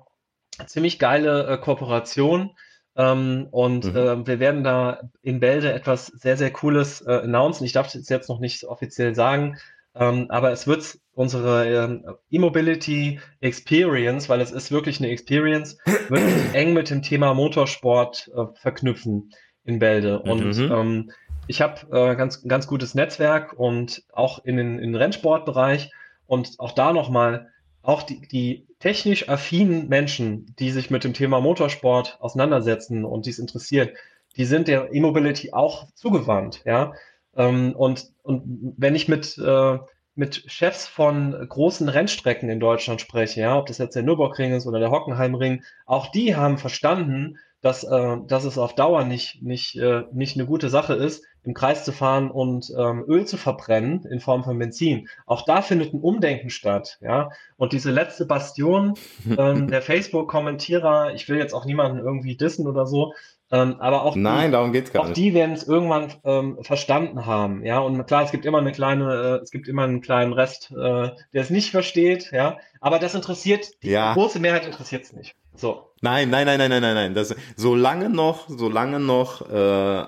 [0.67, 2.53] ziemlich geile äh, Kooperation
[2.95, 3.97] ähm, und mhm.
[3.97, 7.65] äh, wir werden da in Bälde etwas sehr, sehr Cooles äh, announcen.
[7.65, 9.59] Ich darf es jetzt noch nicht offiziell sagen,
[9.99, 15.79] ähm, aber es wird unsere ähm, E-Mobility Experience, weil es ist wirklich eine Experience,
[16.09, 19.33] wirklich eng mit dem Thema Motorsport äh, verknüpfen
[19.65, 20.21] in Bälde.
[20.21, 20.73] Und mhm.
[20.73, 21.11] ähm,
[21.47, 25.91] ich habe äh, ganz ganz gutes Netzwerk und auch in den, in den Rennsportbereich
[26.27, 27.49] und auch da nochmal
[27.83, 33.39] auch die, die technisch affinen Menschen, die sich mit dem Thema Motorsport auseinandersetzen und dies
[33.39, 33.97] interessiert,
[34.37, 36.93] die sind der E-Mobility auch zugewandt, ja.
[37.37, 39.79] Ähm, und, und wenn ich mit, äh,
[40.15, 44.67] mit Chefs von großen Rennstrecken in Deutschland spreche, ja, ob das jetzt der Nürburgring ist
[44.67, 49.77] oder der Hockenheimring, auch die haben verstanden, dass, äh, dass es auf Dauer nicht, nicht,
[49.77, 54.05] äh, nicht eine gute Sache ist, im Kreis zu fahren und ähm, Öl zu verbrennen
[54.05, 55.09] in Form von Benzin.
[55.27, 56.99] Auch da findet ein Umdenken statt.
[57.01, 57.31] Ja?
[57.57, 58.95] Und diese letzte Bastion
[59.39, 63.15] ähm, der Facebook-Kommentierer, ich will jetzt auch niemanden irgendwie dissen oder so,
[63.51, 65.17] ähm, aber auch Nein, die, darum geht's gar auch nicht.
[65.17, 67.79] die werden es irgendwann ähm, verstanden haben, ja.
[67.79, 70.75] Und klar, es gibt immer eine kleine, äh, es gibt immer einen kleinen Rest, äh,
[70.75, 72.59] der es nicht versteht, ja.
[72.81, 74.15] Aber das interessiert, die ja.
[74.15, 75.35] große Mehrheit interessiert es nicht.
[75.55, 75.91] So.
[76.03, 77.15] Nein, nein, nein, nein, nein, nein, nein.
[77.15, 79.55] Das, solange noch, solange noch äh,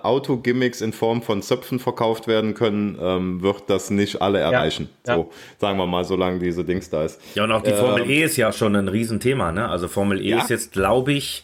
[0.02, 4.90] Autogimmicks in Form von Zöpfen verkauft werden können, ähm, wird das nicht alle erreichen.
[5.06, 7.20] Ja, So, sagen wir mal, solange diese Dings da ist.
[7.34, 9.68] Ja, und auch die Formel E ist ja schon ein Riesenthema, ne?
[9.68, 10.38] Also Formel E Ja.
[10.38, 11.42] ist jetzt, glaube ich,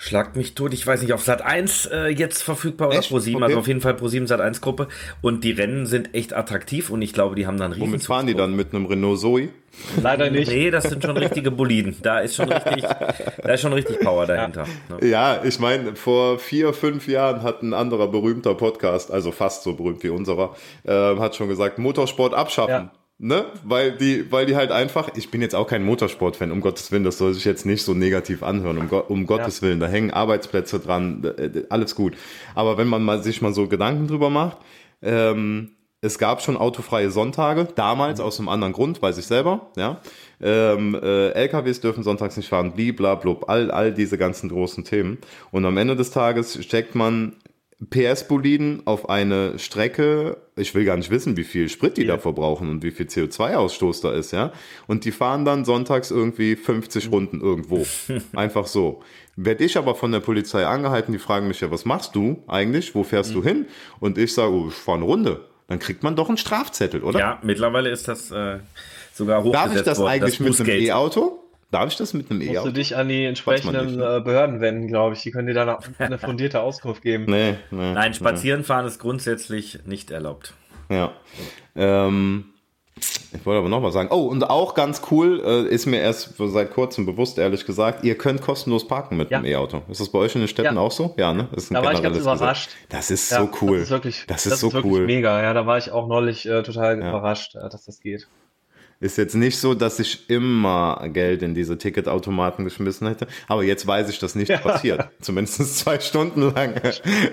[0.00, 3.10] schlagt mich tot, ich weiß nicht, auf Sat 1 äh, jetzt verfügbar oder Echt?
[3.10, 3.44] Pro 7, Okay.
[3.44, 4.86] also auf jeden Fall Pro 7 Sat 1 Gruppe.
[5.20, 8.26] Und die Rennen sind echt attraktiv und ich glaube, die haben dann riesen Womit fahren
[8.28, 8.54] die dann?
[8.56, 9.48] Mit einem Renault Zoe?
[10.00, 10.50] Leider nicht.
[10.50, 11.96] Nee, das sind schon richtige Boliden.
[12.02, 14.66] Da ist schon richtig, da ist schon richtig Power dahinter.
[14.88, 15.08] Ne?
[15.08, 19.74] Ja, ich meine, vor vier, fünf Jahren hat ein anderer berühmter Podcast, also fast so
[19.74, 20.56] berühmt wie unserer,
[20.86, 22.70] ähm, hat schon gesagt, Motorsport abschaffen.
[22.70, 22.90] Ja.
[23.20, 23.46] Ne?
[23.64, 27.02] Weil die, weil die halt einfach, ich bin jetzt auch kein Motorsportfan, um Gottes Willen,
[27.02, 30.12] das soll sich jetzt nicht so negativ anhören, um, Go um Gottes Willen, da hängen
[30.12, 32.16] Arbeitsplätze dran, äh, alles gut.
[32.54, 34.58] Aber wenn man mal, sich mal so Gedanken drüber macht,
[35.02, 40.00] ähm, es gab schon autofreie Sonntage, damals aus einem anderen Grund, weiß ich selber, ja.
[40.40, 45.18] Ähm, äh, LKWs dürfen sonntags nicht fahren, bliblablub, all, all diese ganzen großen Themen.
[45.50, 47.34] Und am Ende des Tages steckt man
[47.90, 52.68] PS-Boliden auf eine Strecke, ich will gar nicht wissen, wie viel Sprit die da verbrauchen
[52.70, 54.52] und wie viel CO2-Ausstoß da ist, ja.
[54.88, 57.86] Und die fahren dann sonntags irgendwie 50 Runden irgendwo.
[58.34, 59.02] Einfach so.
[59.36, 62.96] Werd ich aber von der Polizei angehalten, die fragen mich ja, was machst du eigentlich?
[62.96, 63.66] Wo fährst du hin?
[64.00, 65.44] Und ich sage, oh, ich fahre eine Runde.
[65.68, 67.20] Dann kriegt man doch einen Strafzettel, oder?
[67.20, 68.58] Ja, mittlerweile ist das äh,
[69.14, 70.68] sogar Darf hochgesetzt ich das worden, eigentlich mit einem.
[70.68, 71.47] E-Auto?
[71.70, 72.70] Darf ich das mit einem Musst du E-Auto?
[72.70, 74.16] dich an die entsprechenden nicht, ne?
[74.16, 75.20] äh, Behörden wenden, glaube ich.
[75.22, 77.24] Die können dir dann eine fundierte Auskunft geben.
[77.28, 77.92] Nee, nee.
[77.92, 80.54] Nein, spazieren fahren ist grundsätzlich nicht erlaubt.
[80.90, 81.12] Ja.
[81.76, 82.46] Ähm,
[83.32, 84.08] ich wollte aber noch was sagen.
[84.10, 88.16] Oh, und auch ganz cool, äh, ist mir erst seit kurzem bewusst, ehrlich gesagt, ihr
[88.16, 89.38] könnt kostenlos parken mit Ja.
[89.40, 89.82] dem E-Auto.
[89.90, 90.80] Ist das bei euch in den Städten Ja.
[90.80, 91.14] auch so?
[91.18, 91.48] Ja, ne?
[91.52, 92.70] Das ist ein Da war ich ganz überrascht.
[92.70, 92.88] Gesetz.
[92.88, 93.76] Das ist Ja, so cool.
[93.78, 95.04] Das ist wirklich, Das ist so wirklich cool.
[95.06, 95.42] mega.
[95.42, 98.26] Ja, da war ich auch neulich äh, total überrascht, äh, dass das geht.
[99.00, 103.86] Ist jetzt nicht so, dass ich immer Geld in diese Ticketautomaten geschmissen hätte, aber jetzt
[103.86, 105.08] weiß ich, dass nicht passiert.
[105.20, 106.80] Zumindest zwei Stunden lang.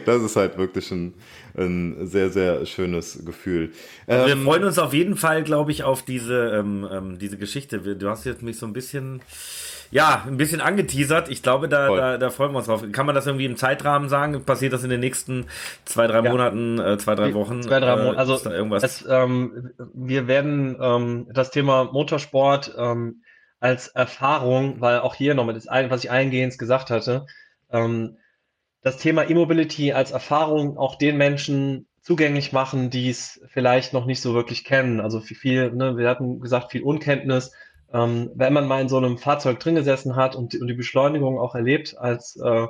[0.06, 1.16] Das ist halt wirklich ein,
[1.58, 3.72] ein sehr, sehr schönes Gefühl.
[4.06, 7.80] Wir Ähm, freuen uns auf jeden Fall, glaube ich, auf diese, ähm, ähm, diese Geschichte.
[7.80, 9.22] Du hast jetzt mich so ein bisschen,
[9.92, 11.30] ja, ein bisschen angeteasert.
[11.30, 12.84] Ich glaube, da, da, da freuen wir uns drauf.
[12.92, 14.44] Kann man das irgendwie im Zeitrahmen sagen?
[14.46, 15.46] Passiert das in den nächsten
[15.86, 16.32] zwei, drei Ja.
[16.32, 17.62] Monaten, äh, zwei, drei Wochen?
[17.64, 18.18] Zwei, drei Äh, Monate.
[18.18, 18.84] Also ist da irgendwas?
[18.84, 23.22] es, ähm, wir werden ähm, das Thema Motorsport ähm,
[23.60, 27.26] als Erfahrung, weil auch hier noch mit das, ein- was ich eingehend gesagt hatte,
[27.72, 28.18] ähm,
[28.82, 34.22] das Thema E-Mobility als Erfahrung auch den Menschen zugänglich machen, die es vielleicht noch nicht
[34.22, 35.00] so wirklich kennen.
[35.02, 37.52] Also viel, viel ne, wir hatten gesagt, viel Unkenntnis.
[37.94, 40.74] Ähm, wenn man mal in so einem Fahrzeug drin gesessen hat und, die- und die
[40.74, 42.68] Beschleunigung auch erlebt als äh,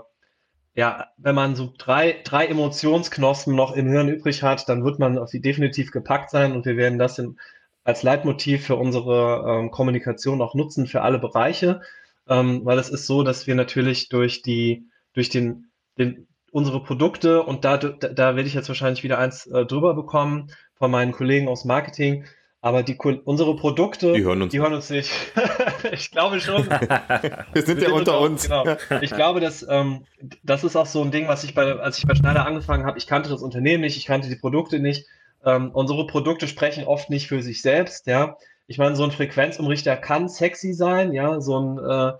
[0.75, 5.17] ja, wenn man so drei, drei Emotionsknospen noch im Hirn übrig hat, dann wird man
[5.17, 7.37] auf die definitiv gepackt sein und wir werden das in,
[7.85, 11.81] als Leitmotiv für unsere ähm, Kommunikation auch nutzen für alle Bereiche,
[12.27, 17.43] ähm, weil es ist so, dass wir natürlich durch die, durch den, den, unsere Produkte
[17.43, 21.13] und da, da, da werde ich jetzt wahrscheinlich wieder eins äh, drüber bekommen von meinen
[21.13, 22.25] Kollegen aus Marketing,
[22.65, 25.11] aber die, unsere Produkte, Die hören uns die hören uns nicht.
[25.91, 26.67] ich glaube schon.
[27.53, 28.49] wir sind ja Wir unter uns.
[28.49, 28.65] Genau.
[29.01, 30.05] Ich glaube, dass ähm,
[30.41, 32.97] das ist auch so ein Ding, was ich bei, als ich bei Schneider angefangen habe,
[32.97, 35.05] ich kannte das Unternehmen nicht, ich kannte die Produkte nicht.
[35.45, 38.35] Ähm, unsere Produkte sprechen oft nicht für sich selbst, ja.
[38.65, 42.13] Ich meine, so ein Frequenzumrichter kann sexy sein, ja, so ein äh,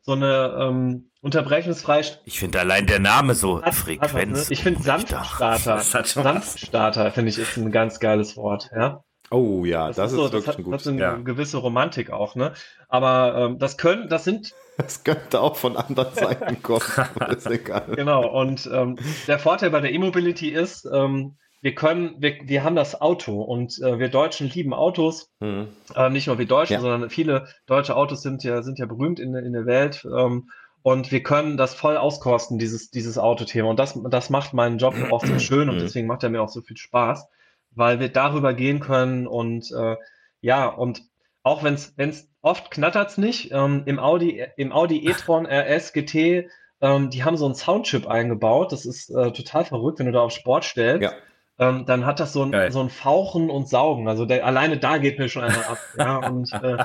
[0.00, 4.44] so eine ähm, unterbrechungsfreie ich finde allein der Name so hat- hat was, ne?
[4.50, 5.78] Ich finde Sanftstarter.
[5.78, 9.04] Sanftstarter finde ich ist ein ganz geiles Wort, ja.
[9.32, 10.86] Oh ja, das, ist, so, wirklich das hat, ein das gutes.
[10.86, 11.16] hat eine Ja.
[11.16, 12.52] gewisse Romantik auch, ne?
[12.88, 16.82] Aber ähm, das können, das sind Das könnte auch von anderen Seiten kommen.
[17.30, 17.84] ist egal.
[17.96, 22.74] Genau, und ähm, der Vorteil bei der E-Mobility ist, ähm, wir können, wir, wir haben
[22.74, 25.30] das Auto und äh, wir Deutschen lieben Autos.
[25.40, 25.68] Hm.
[25.94, 26.80] Äh, nicht nur wir Deutschen, Ja.
[26.80, 30.04] sondern viele deutsche Autos sind ja, sind ja berühmt in, der- in der Welt.
[30.04, 30.50] Ähm,
[30.82, 33.68] und wir können das voll auskosten, dieses, dieses Autothema.
[33.70, 35.80] Und das, das macht meinen Job auch so schön und Mhm.
[35.80, 37.28] deswegen macht er mir auch so viel Spaß,
[37.74, 39.96] weil wir darüber gehen können und äh,
[40.40, 41.02] ja, und
[41.42, 46.48] auch wenn es oft knattert's nicht, ähm, im Audi, im Audi e-tron RS GT,
[46.80, 48.72] ähm, die haben so einen Soundchip eingebaut.
[48.72, 51.02] Das ist äh, total verrückt, wenn du da auf Sport stellst.
[51.02, 51.12] Ja.
[51.58, 52.72] Ähm, dann hat das so ein, Geil.
[52.72, 54.08] so ein Fauchen und Saugen.
[54.08, 55.78] Also der, alleine da geht mir schon einer ab.
[55.96, 56.76] Ja, und äh,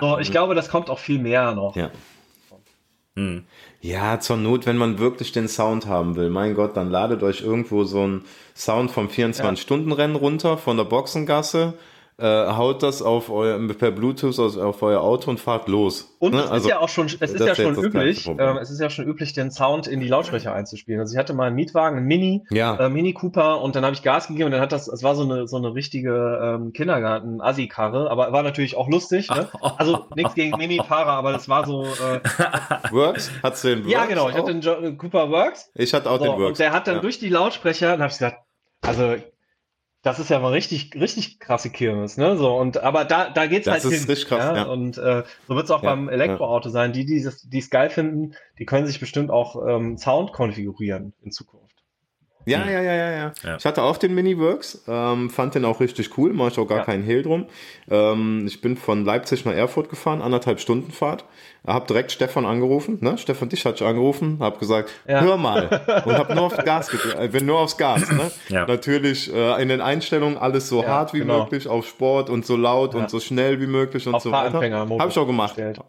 [0.00, 1.74] so, ich glaube, das kommt auch viel mehr noch.
[1.74, 1.90] Ja.
[3.16, 3.46] Hm.
[3.84, 7.42] Ja, zur Not, wenn man wirklich den Sound haben will, mein Gott, dann ladet euch
[7.42, 8.24] irgendwo so einen
[8.56, 11.74] Sound vom 24-Stunden-Rennen runter, von der Boxengasse.
[12.18, 16.16] Äh, haut das auf euer, per Bluetooth auf euer Auto und fahrt los.
[16.20, 16.40] Und ne?
[16.42, 18.88] es also, ist ja auch schon, es ist ja schon üblich, ähm, es ist ja
[18.88, 21.00] schon üblich, den Sound in die Lautsprecher einzuspielen.
[21.00, 22.76] Also ich hatte mal einen Mietwagen, einen Mini, ja.
[22.76, 25.16] äh, Mini Cooper und dann habe ich Gas gegeben und dann hat das, es war
[25.16, 29.28] so eine so eine richtige ähm, Kindergarten-Assi-Karre, aber war natürlich auch lustig.
[29.30, 29.48] Ne?
[29.76, 31.84] Also nichts gegen Mini-Fahrer, aber das war so.
[31.84, 32.20] Äh,
[32.92, 33.30] Works?
[33.42, 33.92] Hattest du den Works?
[33.92, 34.28] Ja, genau.
[34.28, 34.38] Ich auch?
[34.38, 35.70] hatte den jo Cooper Works.
[35.74, 36.48] Ich hatte auch so, den Works.
[36.48, 37.00] Und der hat dann ja.
[37.00, 38.38] durch die Lautsprecher, dann habe ich gesagt,
[38.82, 39.16] also
[40.04, 42.36] das ist ja mal richtig, richtig krasse Kirmes, ne?
[42.36, 44.10] So, und aber da, da geht's das halt ist hin.
[44.10, 44.56] Richtig krass, ja?
[44.56, 44.62] ja.
[44.64, 46.72] Und äh, so wird's auch ja, beim Elektroauto ja.
[46.72, 46.92] sein.
[46.92, 51.73] Die, die es geil finden, die können sich bestimmt auch ähm, Sound konfigurieren in Zukunft.
[52.46, 53.56] Ja, ja, ja, ja, ja, ja.
[53.56, 56.78] Ich hatte auch den Mini-Works, ähm, fand den auch richtig cool, mache ich auch gar
[56.78, 56.84] ja.
[56.84, 57.46] keinen Hehl drum.
[57.90, 61.24] Ähm, ich bin von Leipzig nach Erfurt gefahren, anderthalb Stunden Fahrt.
[61.66, 63.16] Hab direkt Stefan angerufen, ne?
[63.16, 65.22] Stefan dich hatte ich angerufen, hab gesagt, ja.
[65.22, 66.02] hör mal.
[66.04, 68.30] Und hab nur aufs Gas gedrückt, äh, bin nur aufs Gas, ne?
[68.50, 68.66] Ja.
[68.66, 71.44] Natürlich äh, in den Einstellungen alles so hart wie genau.
[71.44, 74.60] möglich, auf Sport und so laut und so schnell wie möglich und auf so weiter.
[74.98, 75.56] Hab ich auch gemacht.
[75.56, 75.80] Gestellt.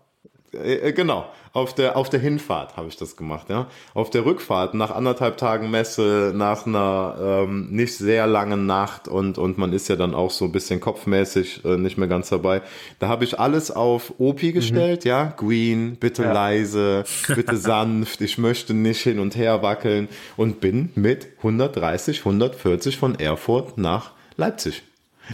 [0.63, 3.67] Äh, äh, genau, auf der, auf der Hinfahrt habe ich das gemacht, ja.
[3.93, 9.37] Auf der Rückfahrt, nach anderthalb Tagen Messe, nach einer ähm, nicht sehr langen Nacht und,
[9.37, 12.61] und man ist ja dann auch so ein bisschen kopfmäßig äh, nicht mehr ganz dabei.
[12.99, 15.09] Da habe ich alles auf Opi gestellt, mhm.
[15.09, 15.33] ja.
[15.37, 16.33] Green, bitte ja.
[16.33, 22.97] leise, bitte sanft, ich möchte nicht hin und her wackeln und bin mit 130, 140
[22.97, 24.83] von Erfurt nach Leipzig.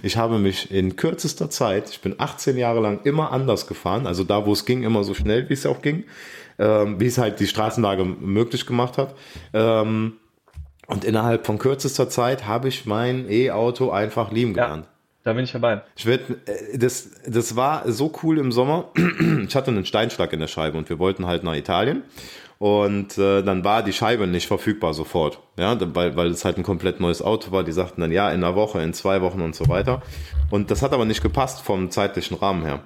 [0.03, 4.23] Ich habe mich in kürzester Zeit, ich bin 18 Jahre lang immer anders gefahren, also
[4.23, 6.05] da, wo es ging, immer so schnell, wie es auch ging,
[6.59, 9.15] ähm, wie es halt die Straßenlage möglich gemacht hat.
[9.53, 10.13] Ähm,
[10.87, 14.85] und innerhalb von kürzester Zeit habe ich mein E-Auto einfach lieben gelernt.
[14.85, 14.91] Ja,
[15.23, 15.81] da bin ich dabei.
[15.95, 18.89] Ich werd, äh, das, das war so cool im Sommer.
[19.47, 22.03] Ich hatte einen Steinschlag in der Scheibe und wir wollten halt nach Italien.
[22.61, 26.63] Und äh, dann war die Scheibe nicht verfügbar sofort, ja, weil, weil es halt ein
[26.63, 27.63] komplett neues Auto war.
[27.63, 30.03] Die sagten dann ja in einer Woche, in zwei Wochen und so weiter.
[30.51, 32.81] Und das hat aber nicht gepasst vom zeitlichen Rahmen her.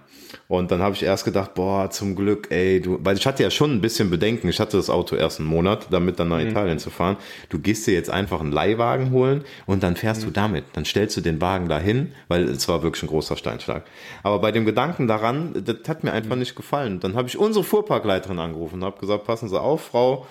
[0.47, 3.49] Und dann habe ich erst gedacht, boah, zum Glück, ey, du, weil ich hatte ja
[3.49, 4.47] schon ein bisschen Bedenken.
[4.47, 6.49] Ich hatte das Auto erst einen Monat, damit dann nach mhm.
[6.49, 7.17] Italien zu fahren.
[7.49, 10.25] Du gehst dir jetzt einfach einen Leihwagen holen und dann fährst mhm.
[10.25, 10.65] du damit.
[10.73, 13.85] Dann stellst du den Wagen dahin, weil es war wirklich ein großer Steinschlag.
[14.21, 16.39] Aber bei dem Gedanken daran, das hat mir einfach mhm.
[16.39, 16.99] nicht gefallen.
[16.99, 20.27] Dann habe ich unsere Fuhrparkleiterin angerufen und habe gesagt, passen Sie auf, Frau,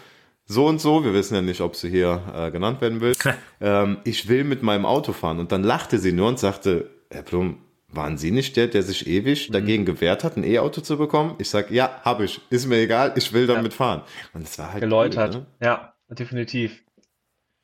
[0.46, 3.14] so und so, wir wissen ja nicht, ob sie hier äh, genannt werden will.
[3.60, 5.38] ähm, ich will mit meinem Auto fahren.
[5.38, 7.58] Und dann lachte sie nur und sagte, Herr Plum,
[7.96, 9.52] waren Sie nicht der, der sich ewig mhm.
[9.52, 11.34] dagegen gewehrt hat, ein E-Auto zu bekommen?
[11.38, 12.40] Ich sage, ja, habe ich.
[12.50, 13.76] Ist mir egal, ich will damit ja.
[13.76, 14.02] fahren.
[14.32, 14.80] Und es war halt.
[14.80, 15.34] Geläutert.
[15.34, 15.46] Cool, ne?
[15.60, 16.82] Ja, definitiv.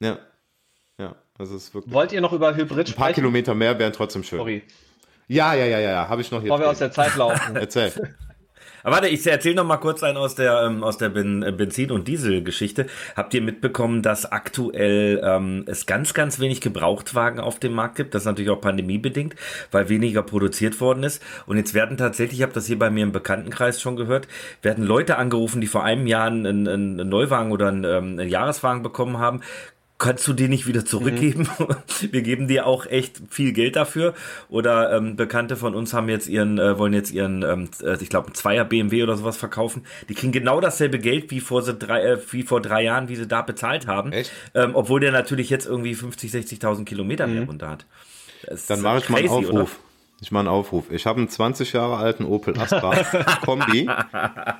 [0.01, 0.19] Ja.
[0.99, 1.95] Ja, also es ist wirklich.
[1.95, 2.93] Wollt ihr noch über Hybrid sprechen?
[2.93, 4.39] Ein paar Kilometer mehr wären trotzdem schön.
[4.39, 4.63] Sorry.
[5.29, 6.09] Ja, ja, ja, ja, ja.
[6.09, 6.51] habe ich noch hier.
[6.51, 7.55] Bevor wir aus der Zeit laufen.
[7.57, 7.93] Erzähl.
[8.83, 11.53] Aber warte, ich erzähle noch mal kurz einen aus der ähm, aus der ben äh,
[11.53, 12.87] Benzin- und Dieselgeschichte.
[13.17, 18.15] Habt ihr mitbekommen, dass aktuell ähm, es ganz ganz wenig Gebrauchtwagen auf dem Markt gibt?
[18.15, 19.35] Das ist natürlich auch pandemiebedingt,
[19.71, 21.23] weil weniger produziert worden ist.
[21.47, 24.29] Und jetzt werden tatsächlich, ich habe das hier bei mir im Bekanntenkreis schon gehört,
[24.63, 28.83] werden Leute angerufen, die vor einem Jahr einen, einen Neuwagen oder einen, ähm, einen Jahreswagen
[28.83, 29.41] bekommen haben,
[30.01, 31.49] kannst du die nicht wieder zurückgeben?
[31.59, 31.77] Mhm.
[32.11, 34.15] Wir geben dir auch echt viel Geld dafür.
[34.49, 38.09] Oder ähm, Bekannte von uns haben jetzt ihren, äh, wollen jetzt ihren, ähm, äh, ich
[38.09, 39.85] glaube, ein Zweier BMW oder sowas verkaufen.
[40.09, 43.17] Die kriegen genau dasselbe Geld wie vor so drei, äh, wie vor drei Jahren, wie
[43.17, 44.13] sie da bezahlt haben.
[44.13, 44.33] Echt?
[44.55, 47.35] Ähm, obwohl der natürlich jetzt irgendwie 50, 60.000 Kilometer mhm.
[47.35, 47.87] mehr runter hat.
[48.69, 49.53] Dann mache ich mal einen Aufruf.
[49.53, 49.90] Oder?
[50.23, 50.91] Ich mache einen Aufruf.
[50.91, 52.91] Ich habe einen 20 Jahre alten Opel Astra
[53.45, 53.89] Kombi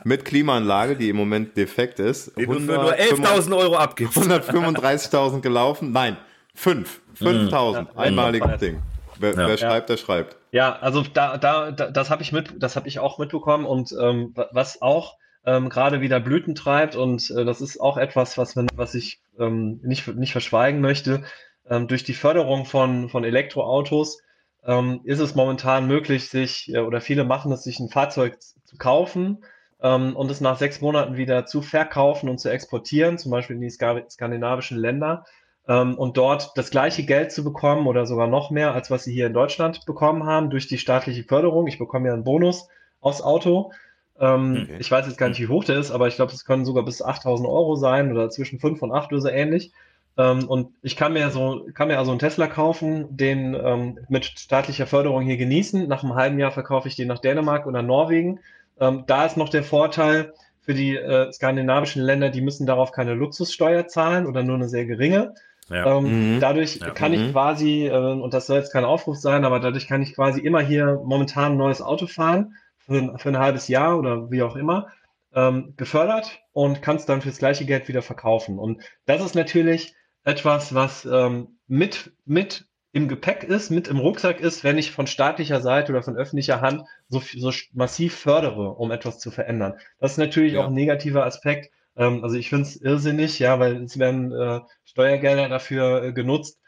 [0.05, 2.37] mit Klimaanlage, die im Moment defekt ist.
[2.39, 4.17] Die 100, du nur 11.000 Euro abgibst.
[4.17, 5.93] 135.000 gelaufen.
[5.93, 6.17] Nein,
[6.55, 7.01] 5.
[7.21, 7.81] 5.000.
[7.81, 7.89] Mhm.
[7.97, 8.83] Einmaliges Ding.
[9.19, 9.49] Wer, ja.
[9.49, 10.37] wer schreibt, der schreibt.
[10.51, 13.95] Ja, also da, da, da das habe ich mit, das habe ich auch mitbekommen und
[14.01, 18.57] ähm, was auch ähm, gerade wieder Blüten treibt und äh, das ist auch etwas, was
[18.57, 21.23] man, was ich ähm, nicht, nicht verschweigen möchte.
[21.69, 24.23] Ähm, durch die Förderung von, von Elektroautos
[24.65, 28.77] ähm, ist es momentan möglich, sich, äh, oder viele machen es, sich ein Fahrzeug zu
[28.77, 29.45] kaufen
[29.83, 33.63] ähm, und es nach sechs Monaten wieder zu verkaufen und zu exportieren, zum Beispiel in
[33.63, 35.25] die skandinavischen Länder,
[35.69, 39.13] ähm, und dort das gleiche Geld zu bekommen oder sogar noch mehr, als was sie
[39.13, 41.67] hier in Deutschland bekommen haben durch die staatliche Förderung.
[41.67, 42.69] Ich bekomme ja einen Bonus
[43.01, 43.73] aufs Auto.
[44.19, 44.77] Ähm, okay.
[44.81, 46.85] Ich weiß jetzt gar nicht, wie hoch der ist, aber ich glaube, es können sogar
[46.85, 49.73] bis 8000 Euro sein oder zwischen 5 und 8 oder so ähnlich.
[50.17, 54.25] Ähm, und ich kann mir so, kann mir also einen Tesla kaufen, den ähm, mit
[54.25, 55.89] staatlicher Förderung hier genießen.
[55.89, 58.41] Nach einem halben Jahr verkaufe ich den nach Dänemark oder Norwegen.
[58.79, 63.15] Ähm, da ist noch der Vorteil für die äh, skandinavischen Länder, die müssen darauf keine
[63.15, 65.35] Luxussteuer zahlen oder nur eine sehr geringe.
[65.69, 65.99] Ja.
[65.99, 66.41] Ähm, mhm.
[66.41, 66.91] Dadurch ja.
[66.91, 67.33] kann ich mhm.
[67.33, 70.61] quasi, äh, und das soll jetzt kein Aufruf sein, aber dadurch kann ich quasi immer
[70.61, 74.89] hier momentan ein neues Auto fahren für, für ein halbes Jahr oder wie auch immer,
[75.33, 78.59] ähm, gefördert und kann es dann fürs gleiche Geld wieder verkaufen.
[78.59, 79.95] Und das ist natürlich
[80.25, 85.07] etwas, was ähm, mit, mit im Gepäck ist, mit im Rucksack ist, wenn ich von
[85.07, 89.75] staatlicher Seite oder von öffentlicher Hand so, so massiv fördere, um etwas zu verändern.
[89.99, 90.61] Das ist natürlich ja.
[90.61, 91.71] auch ein negativer Aspekt.
[91.97, 96.59] Ähm, also ich finde es irrsinnig, ja, weil es werden äh, Steuergelder dafür äh, genutzt.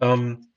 [0.00, 0.48] Ähm,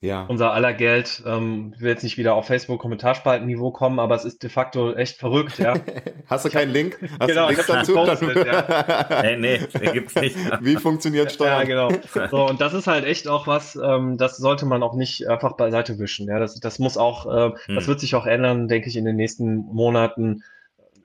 [0.00, 0.24] ja.
[0.28, 1.22] unser aller Geld.
[1.26, 4.92] Ähm, ich will jetzt nicht wieder auf Facebook Kommentarspaltenniveau kommen, aber es ist de facto
[4.92, 5.74] echt verrückt, ja.
[6.26, 6.98] Hast du keinen Link?
[7.20, 7.94] Hast genau, ich dazu?
[7.94, 9.22] Gepostet, ja.
[9.22, 10.36] nee, nee, gibt's nicht.
[10.60, 11.66] Wie funktioniert Steuern?
[11.68, 12.28] Ja, genau.
[12.30, 15.56] So, und das ist halt echt auch was, ähm, das sollte man auch nicht einfach
[15.56, 16.28] beiseite wischen.
[16.28, 17.74] Ja, das, das muss auch, äh, hm.
[17.74, 20.42] das wird sich auch ändern, denke ich, in den nächsten Monaten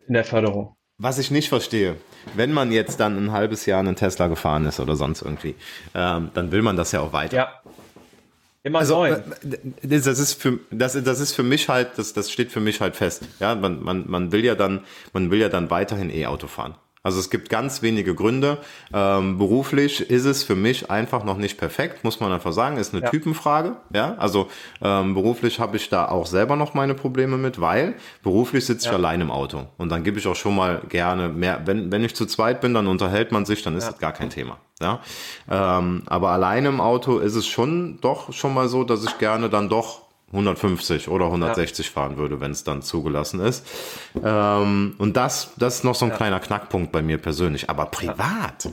[0.08, 0.76] in der Förderung.
[1.04, 1.96] Was ich nicht verstehe,
[2.36, 5.56] wenn man jetzt dann ein halbes Jahr einen Tesla gefahren ist oder sonst irgendwie,
[5.96, 7.36] ähm, dann will man das ja auch weiter.
[7.36, 7.61] Ja.
[8.64, 9.10] Immer also, neu.
[9.12, 9.22] Äh,
[9.82, 12.96] das ist für das, das ist für mich halt, das, das steht für mich halt
[12.96, 13.24] fest.
[13.40, 14.82] Ja, man, man, man will ja dann,
[15.14, 16.76] man will ja dann weiterhin E-Auto fahren.
[17.04, 18.60] Also es gibt ganz wenige Gründe.
[18.94, 22.78] Ähm, beruflich ist es für mich einfach noch nicht perfekt, muss man einfach sagen.
[22.78, 23.10] Ist eine ja.
[23.10, 23.78] Typenfrage.
[23.92, 24.50] Ja, also
[24.82, 28.92] ähm, beruflich habe ich da auch selber noch meine Probleme mit, weil beruflich sitze ja.
[28.92, 31.62] ich allein im Auto und dann gebe ich auch schon mal gerne mehr.
[31.66, 33.92] Wenn wenn ich zu zweit bin, dann unterhält man sich, dann ist ja.
[33.92, 34.58] das gar kein Thema.
[34.80, 35.00] Ja,
[35.50, 39.50] ähm, aber allein im Auto ist es schon doch schon mal so, dass ich gerne
[39.50, 41.92] dann doch 150 oder 160 ja.
[41.92, 43.66] fahren würde, wenn es dann zugelassen ist.
[44.24, 46.18] Ähm, und das, das ist noch so ein ja.
[46.18, 47.70] kleiner Knackpunkt bei mir persönlich.
[47.70, 48.70] Aber privat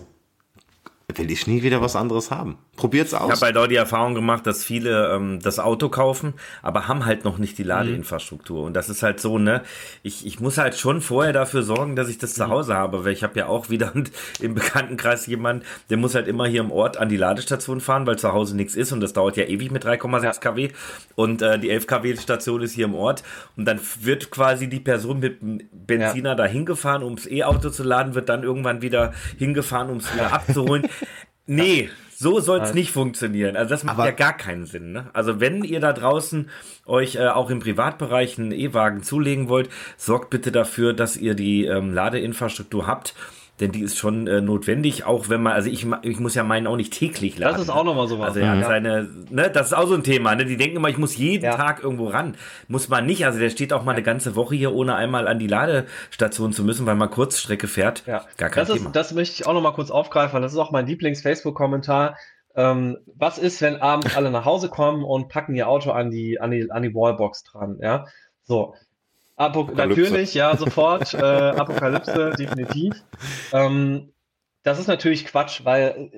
[1.16, 2.58] will ich nie wieder was anderes haben.
[2.76, 3.28] Probiert's aus.
[3.28, 7.06] Ich habe halt auch die Erfahrung gemacht, dass viele ähm, das Auto kaufen, aber haben
[7.06, 7.68] halt noch nicht die mhm.
[7.68, 8.60] Ladeinfrastruktur.
[8.60, 8.66] Mhm.
[8.66, 9.62] Und das ist halt so, ne?
[10.02, 12.42] Ich, ich muss halt schon vorher dafür sorgen, dass ich das mhm.
[12.42, 13.92] zu Hause habe, weil ich habe ja auch wieder
[14.40, 18.18] im Bekanntenkreis jemanden, der muss halt immer hier im Ort an die Ladestation fahren, weil
[18.18, 20.32] zu Hause nichts ist und das dauert ja ewig mit 3,6 ja.
[20.32, 20.68] kW.
[21.14, 23.22] Und äh, die 11 kW Station ist hier im Ort.
[23.56, 26.34] Und dann wird quasi die Person mit dem Benziner ja.
[26.34, 30.86] da hingefahren, ums E-Auto zu laden, wird dann irgendwann wieder hingefahren, um es wieder abzuholen.
[31.50, 33.56] Nee, so soll es nicht funktionieren.
[33.56, 34.92] Also das macht Aber ja gar keinen Sinn.
[34.92, 35.08] Ne?
[35.14, 36.50] Also wenn ihr da draußen
[36.84, 41.64] euch äh, auch im Privatbereich einen E-Wagen zulegen wollt, sorgt bitte dafür, dass ihr die
[41.64, 43.14] ähm, Ladeinfrastruktur habt
[43.60, 46.66] denn die ist schon äh, notwendig, auch wenn man, also ich, ich muss ja meinen
[46.66, 47.54] auch nicht täglich laden.
[47.54, 48.28] Das ist auch nochmal so was.
[48.28, 50.88] Also er hat seine, ne, das ist auch so ein Thema, ne, die denken immer,
[50.88, 51.56] ich muss jeden ja.
[51.56, 52.36] Tag irgendwo ran.
[52.68, 55.38] Muss man nicht, also der steht auch mal eine ganze Woche hier, ohne einmal an
[55.38, 58.04] die Ladestation zu müssen, weil man Kurzstrecke fährt.
[58.06, 58.24] Ja.
[58.36, 58.86] Gar kein das Thema.
[58.86, 62.16] Ist, das möchte ich auch nochmal kurz aufgreifen, das ist auch mein Lieblings-Facebook-Kommentar.
[62.54, 66.40] Ähm, was ist, wenn abends alle nach Hause kommen und packen ihr Auto an die,
[66.40, 68.06] an die, an die Wallbox dran, ja?
[68.44, 68.74] So,
[69.38, 71.14] Apok natürlich, ja, sofort.
[71.14, 72.94] äh, Apokalypse, definitiv.
[73.52, 74.12] Ähm,
[74.64, 76.10] das ist natürlich Quatsch, weil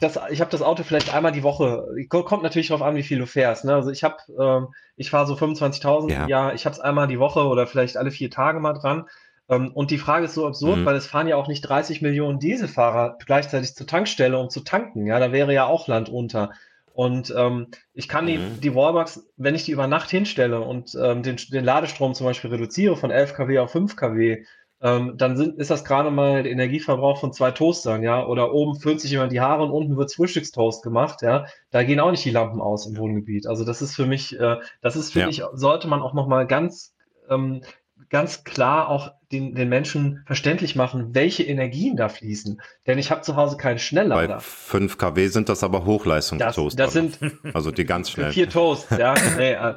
[0.00, 1.86] das, ich habe das Auto vielleicht einmal die Woche.
[2.08, 3.64] Kommt natürlich darauf an, wie viel du fährst.
[3.64, 3.74] Ne?
[3.74, 6.22] Also ich habe, ähm, ich fahre so 25.000 ja.
[6.22, 6.54] im Jahr.
[6.54, 9.06] Ich habe es einmal die Woche oder vielleicht alle vier Tage mal dran.
[9.48, 10.84] Ähm, und die Frage ist so absurd, mhm.
[10.84, 15.06] weil es fahren ja auch nicht 30 Millionen Dieselfahrer gleichzeitig zur Tankstelle, um zu tanken.
[15.06, 16.50] Ja, da wäre ja auch Land unter.
[16.98, 18.60] Und ähm, ich kann die, mhm.
[18.60, 22.50] die Wallbox, wenn ich die über Nacht hinstelle und ähm, den, den Ladestrom zum Beispiel
[22.50, 24.42] reduziere von 11 kW auf 5 kW,
[24.80, 28.26] ähm, dann sind, ist das gerade mal der Energieverbrauch von zwei Toastern, ja.
[28.26, 31.46] Oder oben füllt sich jemand die Haare und unten wird Frühstückstoast gemacht, ja.
[31.70, 33.46] Da gehen auch nicht die Lampen aus im Wohngebiet.
[33.46, 35.50] Also das ist für mich, äh, das ist, finde ja.
[35.52, 36.96] ich, sollte man auch nochmal ganz
[37.30, 37.62] ähm,
[38.08, 42.60] ganz klar auch den, den Menschen verständlich machen, welche Energien da fließen.
[42.86, 44.36] Denn ich habe zu Hause keinen Schnelllader.
[44.36, 46.76] Bei 5 kW sind das aber Hochleistungstoaster.
[46.76, 47.18] Das, das sind
[47.54, 48.32] also die ganz schnell.
[48.32, 49.14] Vier Toasts, ja.
[49.36, 49.74] nee, äh,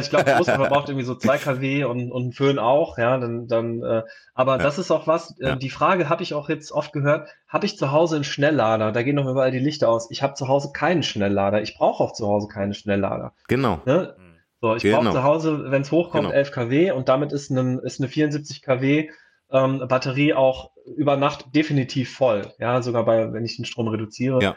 [0.00, 3.46] ich glaube, Toaster verbraucht irgendwie so 2 kW und, und ein Föhn auch, ja, dann,
[3.46, 4.02] dann äh,
[4.34, 4.62] aber ja.
[4.62, 5.56] das ist auch was, äh, ja.
[5.56, 8.92] die Frage habe ich auch jetzt oft gehört, habe ich zu Hause einen Schnelllader?
[8.92, 10.10] Da gehen noch überall die Lichter aus.
[10.10, 11.62] Ich habe zu Hause keinen Schnelllader.
[11.62, 13.32] Ich brauche auch zu Hause keinen Schnelllader.
[13.48, 13.80] Genau.
[13.86, 14.14] Ne?
[14.60, 15.02] So, ich genau.
[15.02, 16.34] brauche zu Hause, wenn es hochkommt, genau.
[16.34, 19.08] 11 kW und damit ist, ein, ist eine 74 kW
[19.50, 22.52] ähm, Batterie auch über Nacht definitiv voll.
[22.58, 24.42] Ja, sogar bei, wenn ich den Strom reduziere.
[24.42, 24.56] Ja.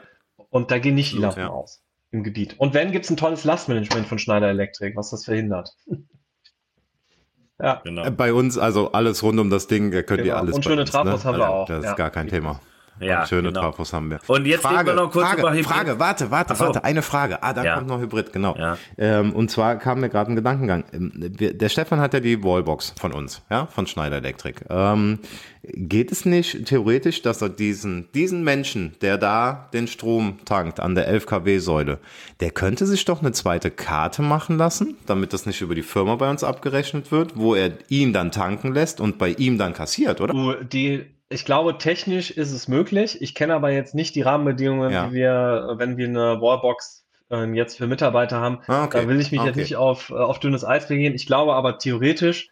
[0.49, 1.49] Und da gehen nicht die Lampen ja.
[1.49, 2.56] aus im Gebiet.
[2.58, 5.76] Und wenn, gibt es ein tolles Lastmanagement von Schneider Electric, was das verhindert.
[7.62, 7.82] ja.
[7.84, 8.10] Genau.
[8.12, 10.24] Bei uns, also alles rund um das Ding, könnt genau.
[10.24, 10.56] ihr alles.
[10.56, 11.30] Und schöne Trafos ne?
[11.30, 11.68] haben wir also, auch.
[11.68, 11.93] Das ist ja.
[11.93, 12.60] gar kein Thema.
[13.02, 13.62] Ja, schöne genau.
[13.62, 14.20] Trafos haben wir.
[14.28, 15.66] Und jetzt Frage, wir noch kurz Frage, über Hybrid.
[15.66, 16.66] Frage, warte, warte, so.
[16.66, 17.41] warte, eine Frage.
[17.43, 17.76] Ah, da ja.
[17.76, 18.56] kommt noch Hybrid, genau.
[18.58, 18.78] Ja.
[18.97, 20.84] Ähm, und zwar kam mir gerade ein Gedankengang.
[20.93, 24.62] Ähm, der Stefan hat ja die Wallbox von uns, ja, von Schneider Electric.
[24.70, 25.20] Ähm,
[25.64, 30.95] geht es nicht theoretisch, dass er diesen, diesen Menschen, der da den Strom tankt an
[30.95, 31.99] der 11 kW Säule,
[32.39, 36.16] der könnte sich doch eine zweite Karte machen lassen, damit das nicht über die Firma
[36.16, 40.20] bei uns abgerechnet wird, wo er ihn dann tanken lässt und bei ihm dann kassiert,
[40.22, 40.56] oder?
[40.64, 43.21] Die ich glaube, technisch ist es möglich.
[43.21, 45.09] Ich kenne aber jetzt nicht die Rahmenbedingungen, ja.
[45.09, 48.59] wie wir, wenn wir eine Wallbox äh, jetzt für Mitarbeiter haben.
[48.67, 49.01] Ah, okay.
[49.01, 49.49] Da will ich mich okay.
[49.49, 51.15] jetzt nicht auf, äh, auf dünnes Eis begehen.
[51.15, 52.49] Ich glaube aber theoretisch,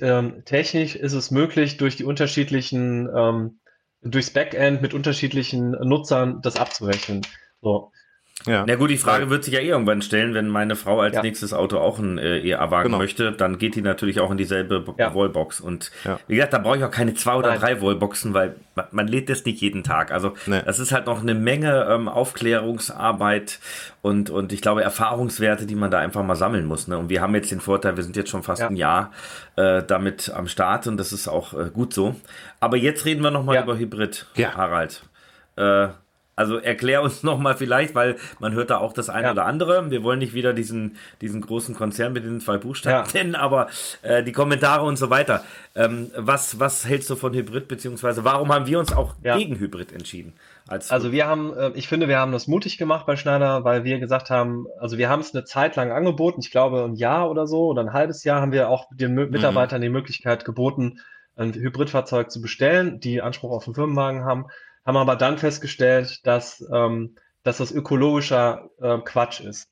[0.00, 3.58] ähm, technisch ist es möglich, durch die unterschiedlichen, ähm,
[4.02, 7.22] durchs Backend mit unterschiedlichen Nutzern das abzurechnen.
[7.60, 7.92] So.
[8.46, 8.64] Ja.
[8.66, 11.22] Na gut, die Frage wird sich ja eh irgendwann stellen, wenn meine Frau als ja.
[11.22, 12.98] nächstes Auto auch ein äh, EA-Wagen genau.
[12.98, 15.14] möchte, dann geht die natürlich auch in dieselbe ja.
[15.14, 15.60] Wallbox.
[15.60, 16.18] Und ja.
[16.26, 17.60] wie gesagt, da brauche ich auch keine zwei oder Nein.
[17.60, 20.10] drei Wallboxen, weil man, man lädt das nicht jeden Tag.
[20.10, 20.60] Also nee.
[20.64, 23.60] das ist halt noch eine Menge ähm, Aufklärungsarbeit
[24.00, 26.88] und, und ich glaube Erfahrungswerte, die man da einfach mal sammeln muss.
[26.88, 26.98] Ne?
[26.98, 29.12] Und wir haben jetzt den Vorteil, wir sind jetzt schon fast ein Jahr
[29.56, 32.16] äh, damit am Start und das ist auch äh, gut so.
[32.60, 35.02] Aber jetzt reden wir nochmal über Hybrid, Harald.
[35.56, 35.88] Äh,
[36.42, 39.32] also erklär uns nochmal vielleicht, weil man hört da auch das eine ja.
[39.32, 39.90] oder andere.
[39.92, 43.22] Wir wollen nicht wieder diesen, diesen großen Konzern mit den zwei Buchstaben ja.
[43.22, 43.68] nennen, aber
[44.02, 45.44] äh, die Kommentare und so weiter.
[45.76, 49.36] Ähm, was, was hältst du von Hybrid, beziehungsweise warum haben wir uns auch ja.
[49.36, 50.32] gegen Hybrid entschieden?
[50.66, 53.84] Als also wir haben, äh, ich finde, wir haben das mutig gemacht bei Schneider, weil
[53.84, 57.30] wir gesagt haben, also wir haben es eine Zeit lang angeboten, ich glaube ein Jahr
[57.30, 59.30] oder so oder ein halbes Jahr haben wir auch den mhm.
[59.30, 59.84] Mitarbeitern mhm.
[59.84, 60.98] die Möglichkeit geboten,
[61.36, 64.46] ein Hybridfahrzeug zu bestellen, die Anspruch auf einen Firmenwagen haben
[64.84, 69.68] haben aber dann festgestellt, dass, ähm, dass das ökologischer äh, Quatsch ist.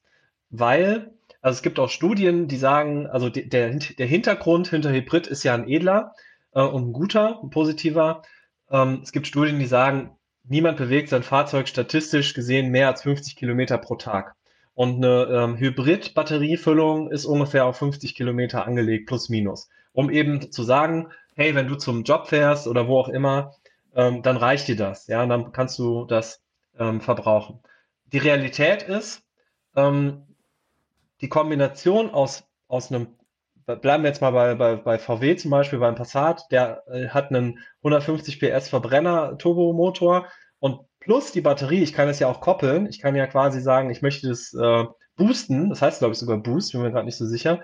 [0.51, 5.27] Weil, also es gibt auch Studien, die sagen, also die, der, der Hintergrund hinter Hybrid
[5.27, 6.15] ist ja ein edler
[6.55, 8.23] äh, und ein guter, ein positiver.
[8.71, 13.37] Ähm, es gibt Studien, die sagen, niemand bewegt sein Fahrzeug statistisch gesehen mehr als 50
[13.37, 14.35] Kilometer pro Tag.
[14.75, 19.69] Und eine ähm, Hybrid-Batteriefüllung ist ungefähr auf 50 Kilometer angelegt, plus minus.
[19.93, 23.55] Um eben zu sagen, hey, wenn du zum Job fährst oder wo auch immer,
[23.95, 26.43] ähm, dann reicht dir das, ja, dann kannst du das
[26.79, 27.61] ähm, verbrauchen.
[28.13, 29.23] Die Realität ist,
[29.77, 30.27] ähm,
[31.21, 33.09] die Kombination aus, aus einem,
[33.67, 37.31] bleiben wir jetzt mal bei, bei, bei VW zum Beispiel, beim Passat, der äh, hat
[37.31, 40.27] einen 150 PS Verbrenner Turbomotor
[40.59, 43.91] und plus die Batterie, ich kann es ja auch koppeln, ich kann ja quasi sagen,
[43.91, 44.85] ich möchte das äh,
[45.17, 47.63] boosten, das heißt glaube ich sogar Boost, bin mir gerade nicht so sicher,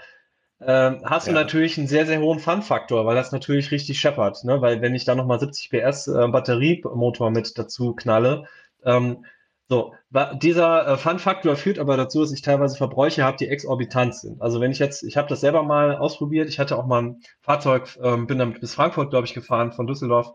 [0.61, 1.33] ähm, hast ja.
[1.33, 4.45] du natürlich einen sehr, sehr hohen Fun-Faktor, weil das natürlich richtig scheppert.
[4.45, 4.61] Ne?
[4.61, 8.47] Weil wenn ich da nochmal 70 PS äh, Batteriemotor mit dazu knalle,
[8.85, 9.25] ähm,
[9.69, 9.95] so,
[10.35, 14.41] dieser äh, Fun-Faktor führt aber dazu, dass ich teilweise Verbräuche habe, die exorbitant sind.
[14.41, 17.21] Also wenn ich jetzt, ich habe das selber mal ausprobiert, ich hatte auch mal ein
[17.41, 20.35] Fahrzeug, ähm, bin damit bis Frankfurt, glaube ich, gefahren, von Düsseldorf.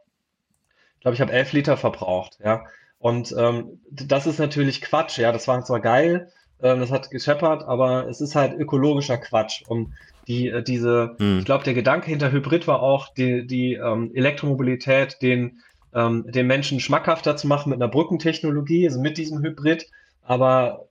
[0.96, 2.66] Ich glaube, ich habe elf Liter verbraucht, ja.
[3.00, 5.32] Und ähm, das ist natürlich Quatsch, ja.
[5.32, 6.30] Das war zwar geil,
[6.62, 9.64] ähm, das hat gescheppert, aber es ist halt ökologischer Quatsch.
[9.68, 9.94] Und
[10.28, 11.40] die, äh, diese, hm.
[11.40, 15.62] ich glaube, der Gedanke hinter Hybrid war auch, die, die ähm, Elektromobilität den,
[15.94, 19.88] ähm, den Menschen schmackhafter zu machen mit einer Brückentechnologie, also mit diesem Hybrid.
[20.24, 20.88] Aber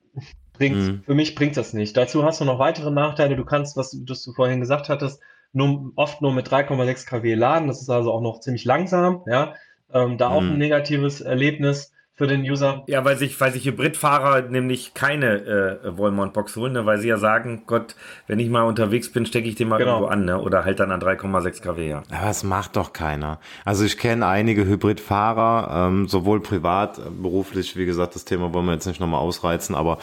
[0.54, 1.02] bringt, hm.
[1.04, 1.96] für mich bringt das nicht.
[1.96, 3.36] Dazu hast du noch weitere Nachteile.
[3.36, 5.20] Du kannst, was, was du vorhin gesagt hattest,
[5.52, 7.68] nur, oft nur mit 3,6 kW laden.
[7.68, 9.22] Das ist also auch noch ziemlich langsam.
[9.26, 9.54] Ja,
[9.92, 10.36] ähm, da hm.
[10.36, 12.82] auch ein negatives Erlebnis für den User.
[12.86, 16.84] Ja, weil sich, weil sich Hybridfahrer nämlich keine äh, Wallmount-Box holen, ne?
[16.84, 17.96] weil sie ja sagen, Gott,
[18.26, 19.92] wenn ich mal unterwegs bin, stecke ich den mal genau.
[19.92, 20.38] irgendwo an, ne?
[20.38, 22.02] oder halt dann an 3,6 kW, ja.
[22.10, 23.40] Aber das macht doch keiner.
[23.64, 28.66] Also ich kenne einige Hybridfahrer, ähm, sowohl privat, äh, beruflich, wie gesagt, das Thema wollen
[28.66, 29.96] wir jetzt nicht nochmal ausreizen, aber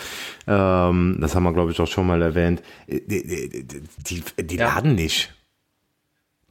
[0.48, 2.64] ähm, das haben wir, glaube ich, auch schon mal erwähnt.
[2.88, 4.74] Die, die, die, die ja.
[4.74, 5.37] laden nicht.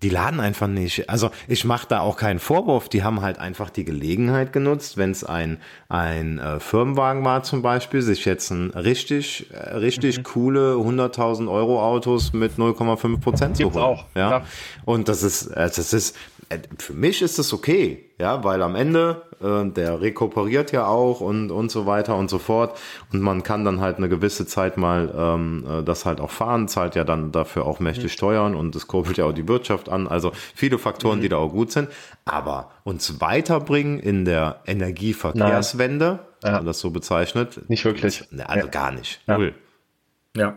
[0.02, 1.08] Die laden einfach nicht.
[1.08, 2.90] Also ich mache da auch keinen Vorwurf.
[2.90, 7.62] Die haben halt einfach die Gelegenheit genutzt, wenn es ein, ein äh, Firmenwagen war zum
[7.62, 10.22] Beispiel, sich jetzt ein richtig, äh, richtig mhm.
[10.24, 13.76] coole 100.000 Euro Autos mit 0,5 Prozent zu holen.
[13.76, 14.04] auch.
[14.14, 14.30] Ja?
[14.30, 14.44] ja.
[14.84, 16.14] Und das ist, äh, das ist,
[16.78, 21.50] für mich ist das okay, ja, weil am Ende äh, der rekuperiert ja auch und
[21.50, 22.78] und so weiter und so fort
[23.12, 26.68] und man kann dann halt eine gewisse Zeit mal ähm, äh, das halt auch fahren,
[26.68, 28.08] zahlt ja dann dafür auch mächtig mhm.
[28.10, 31.22] Steuern und es kurbelt ja auch die Wirtschaft an, also viele Faktoren, mhm.
[31.22, 31.88] die da auch gut sind,
[32.24, 36.20] aber uns weiterbringen in der Energieverkehrswende, ja.
[36.42, 38.70] wenn man das so bezeichnet, nicht wirklich, also ja.
[38.70, 39.54] gar nicht, null.
[40.36, 40.42] Ja.
[40.42, 40.56] Ja,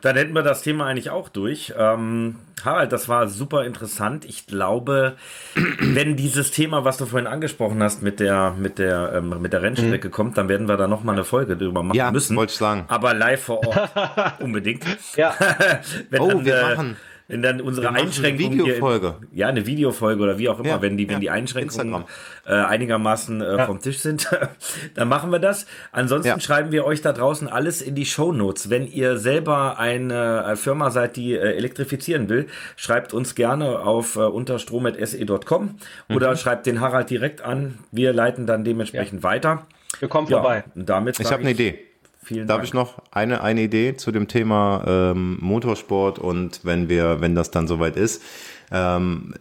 [0.00, 1.74] dann hätten wir das Thema eigentlich auch durch.
[1.76, 4.24] Ähm, Harald, das war super interessant.
[4.24, 5.16] Ich glaube,
[5.80, 9.62] wenn dieses Thema, was du vorhin angesprochen hast, mit der, mit der, ähm, mit der
[9.62, 10.12] Rennstrecke mhm.
[10.12, 12.36] kommt, dann werden wir da nochmal eine Folge drüber machen ja, müssen.
[12.36, 12.84] wollte ich sagen.
[12.88, 13.90] Aber live vor Ort.
[14.40, 14.84] Unbedingt.
[15.16, 15.34] Ja.
[16.10, 16.96] wenn oh, dann, wir äh, machen
[17.32, 18.52] wenn dann unsere Einschränkungen.
[18.52, 19.14] Eine Videofolge.
[19.30, 22.04] Hier, ja, eine Videofolge oder wie auch immer, ja, wenn die, wenn ja, die Einschränkungen
[22.46, 23.66] äh, einigermaßen äh, ja.
[23.66, 24.28] vom Tisch sind,
[24.94, 25.66] dann machen wir das.
[25.92, 28.68] Ansonsten schreiben wir euch da draußen alles in die Show Notes.
[28.68, 34.20] Wenn ihr selber eine Firma seid, die äh, elektrifizieren will, schreibt uns gerne auf äh,
[34.20, 35.62] unterstrom.se.com
[36.08, 36.14] mhm.
[36.14, 37.78] oder schreibt den Harald direkt an.
[37.92, 39.66] Wir leiten dann dementsprechend weiter.
[40.00, 40.64] Wir kommen vorbei.
[40.74, 41.91] damit ich habe eine Idee.
[42.24, 42.68] Vielen Darf Dank.
[42.68, 47.50] ich noch eine, eine Idee zu dem Thema ähm, Motorsport und wenn wir, wenn das
[47.50, 48.22] dann soweit ist,
[48.70, 49.34] ähm,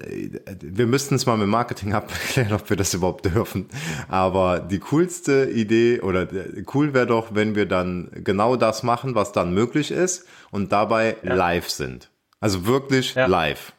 [0.59, 3.69] wir müssten es mal mit Marketing abklären, ob wir das überhaupt dürfen.
[4.09, 6.27] Aber die coolste Idee oder
[6.73, 11.15] cool wäre doch, wenn wir dann genau das machen, was dann möglich ist und dabei
[11.23, 11.35] ja.
[11.35, 12.09] live sind.
[12.39, 13.27] Also wirklich ja.
[13.27, 13.73] live.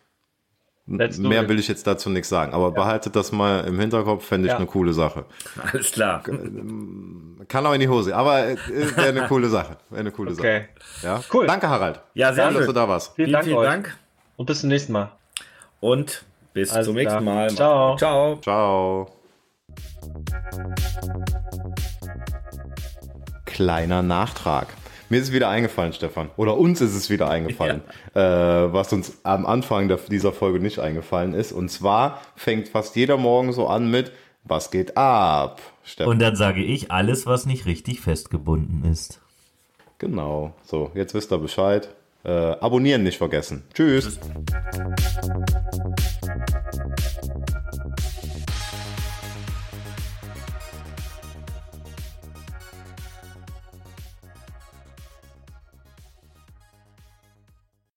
[0.84, 2.70] Mehr will ich jetzt dazu nichts sagen, aber ja.
[2.70, 4.56] behaltet das mal im Hinterkopf, fände ich ja.
[4.56, 5.26] eine coole Sache.
[5.72, 6.22] Alles klar.
[6.22, 8.56] Kann auch in die Hose, aber äh,
[8.96, 9.76] wäre eine coole Sache.
[9.90, 10.66] Wäre eine coole okay.
[11.00, 11.06] Sache.
[11.06, 11.46] Ja, cool.
[11.46, 12.00] Danke, Harald.
[12.14, 12.56] Ja, sehr schön.
[12.56, 13.14] dass du da warst.
[13.14, 13.96] Vielen, Dank, vielen Dank.
[14.36, 15.12] Und bis zum nächsten Mal.
[15.80, 17.20] Und bis Alles zum klar.
[17.20, 17.50] nächsten Mal.
[17.50, 17.96] Ciao.
[17.96, 18.36] Ciao.
[18.40, 19.08] Ciao.
[23.44, 24.66] Kleiner Nachtrag.
[25.12, 26.30] Mir ist es wieder eingefallen, Stefan.
[26.38, 27.82] Oder uns ist es wieder eingefallen,
[28.14, 28.64] ja.
[28.64, 31.52] äh, was uns am Anfang der, dieser Folge nicht eingefallen ist.
[31.52, 34.10] Und zwar fängt fast jeder Morgen so an mit,
[34.44, 35.60] was geht ab?
[35.84, 36.12] Stefan.
[36.12, 39.20] Und dann sage ich alles, was nicht richtig festgebunden ist.
[39.98, 40.54] Genau.
[40.64, 41.90] So, jetzt wisst ihr Bescheid.
[42.24, 43.64] Äh, abonnieren nicht vergessen.
[43.74, 44.18] Tschüss.
[44.18, 44.18] Tschüss.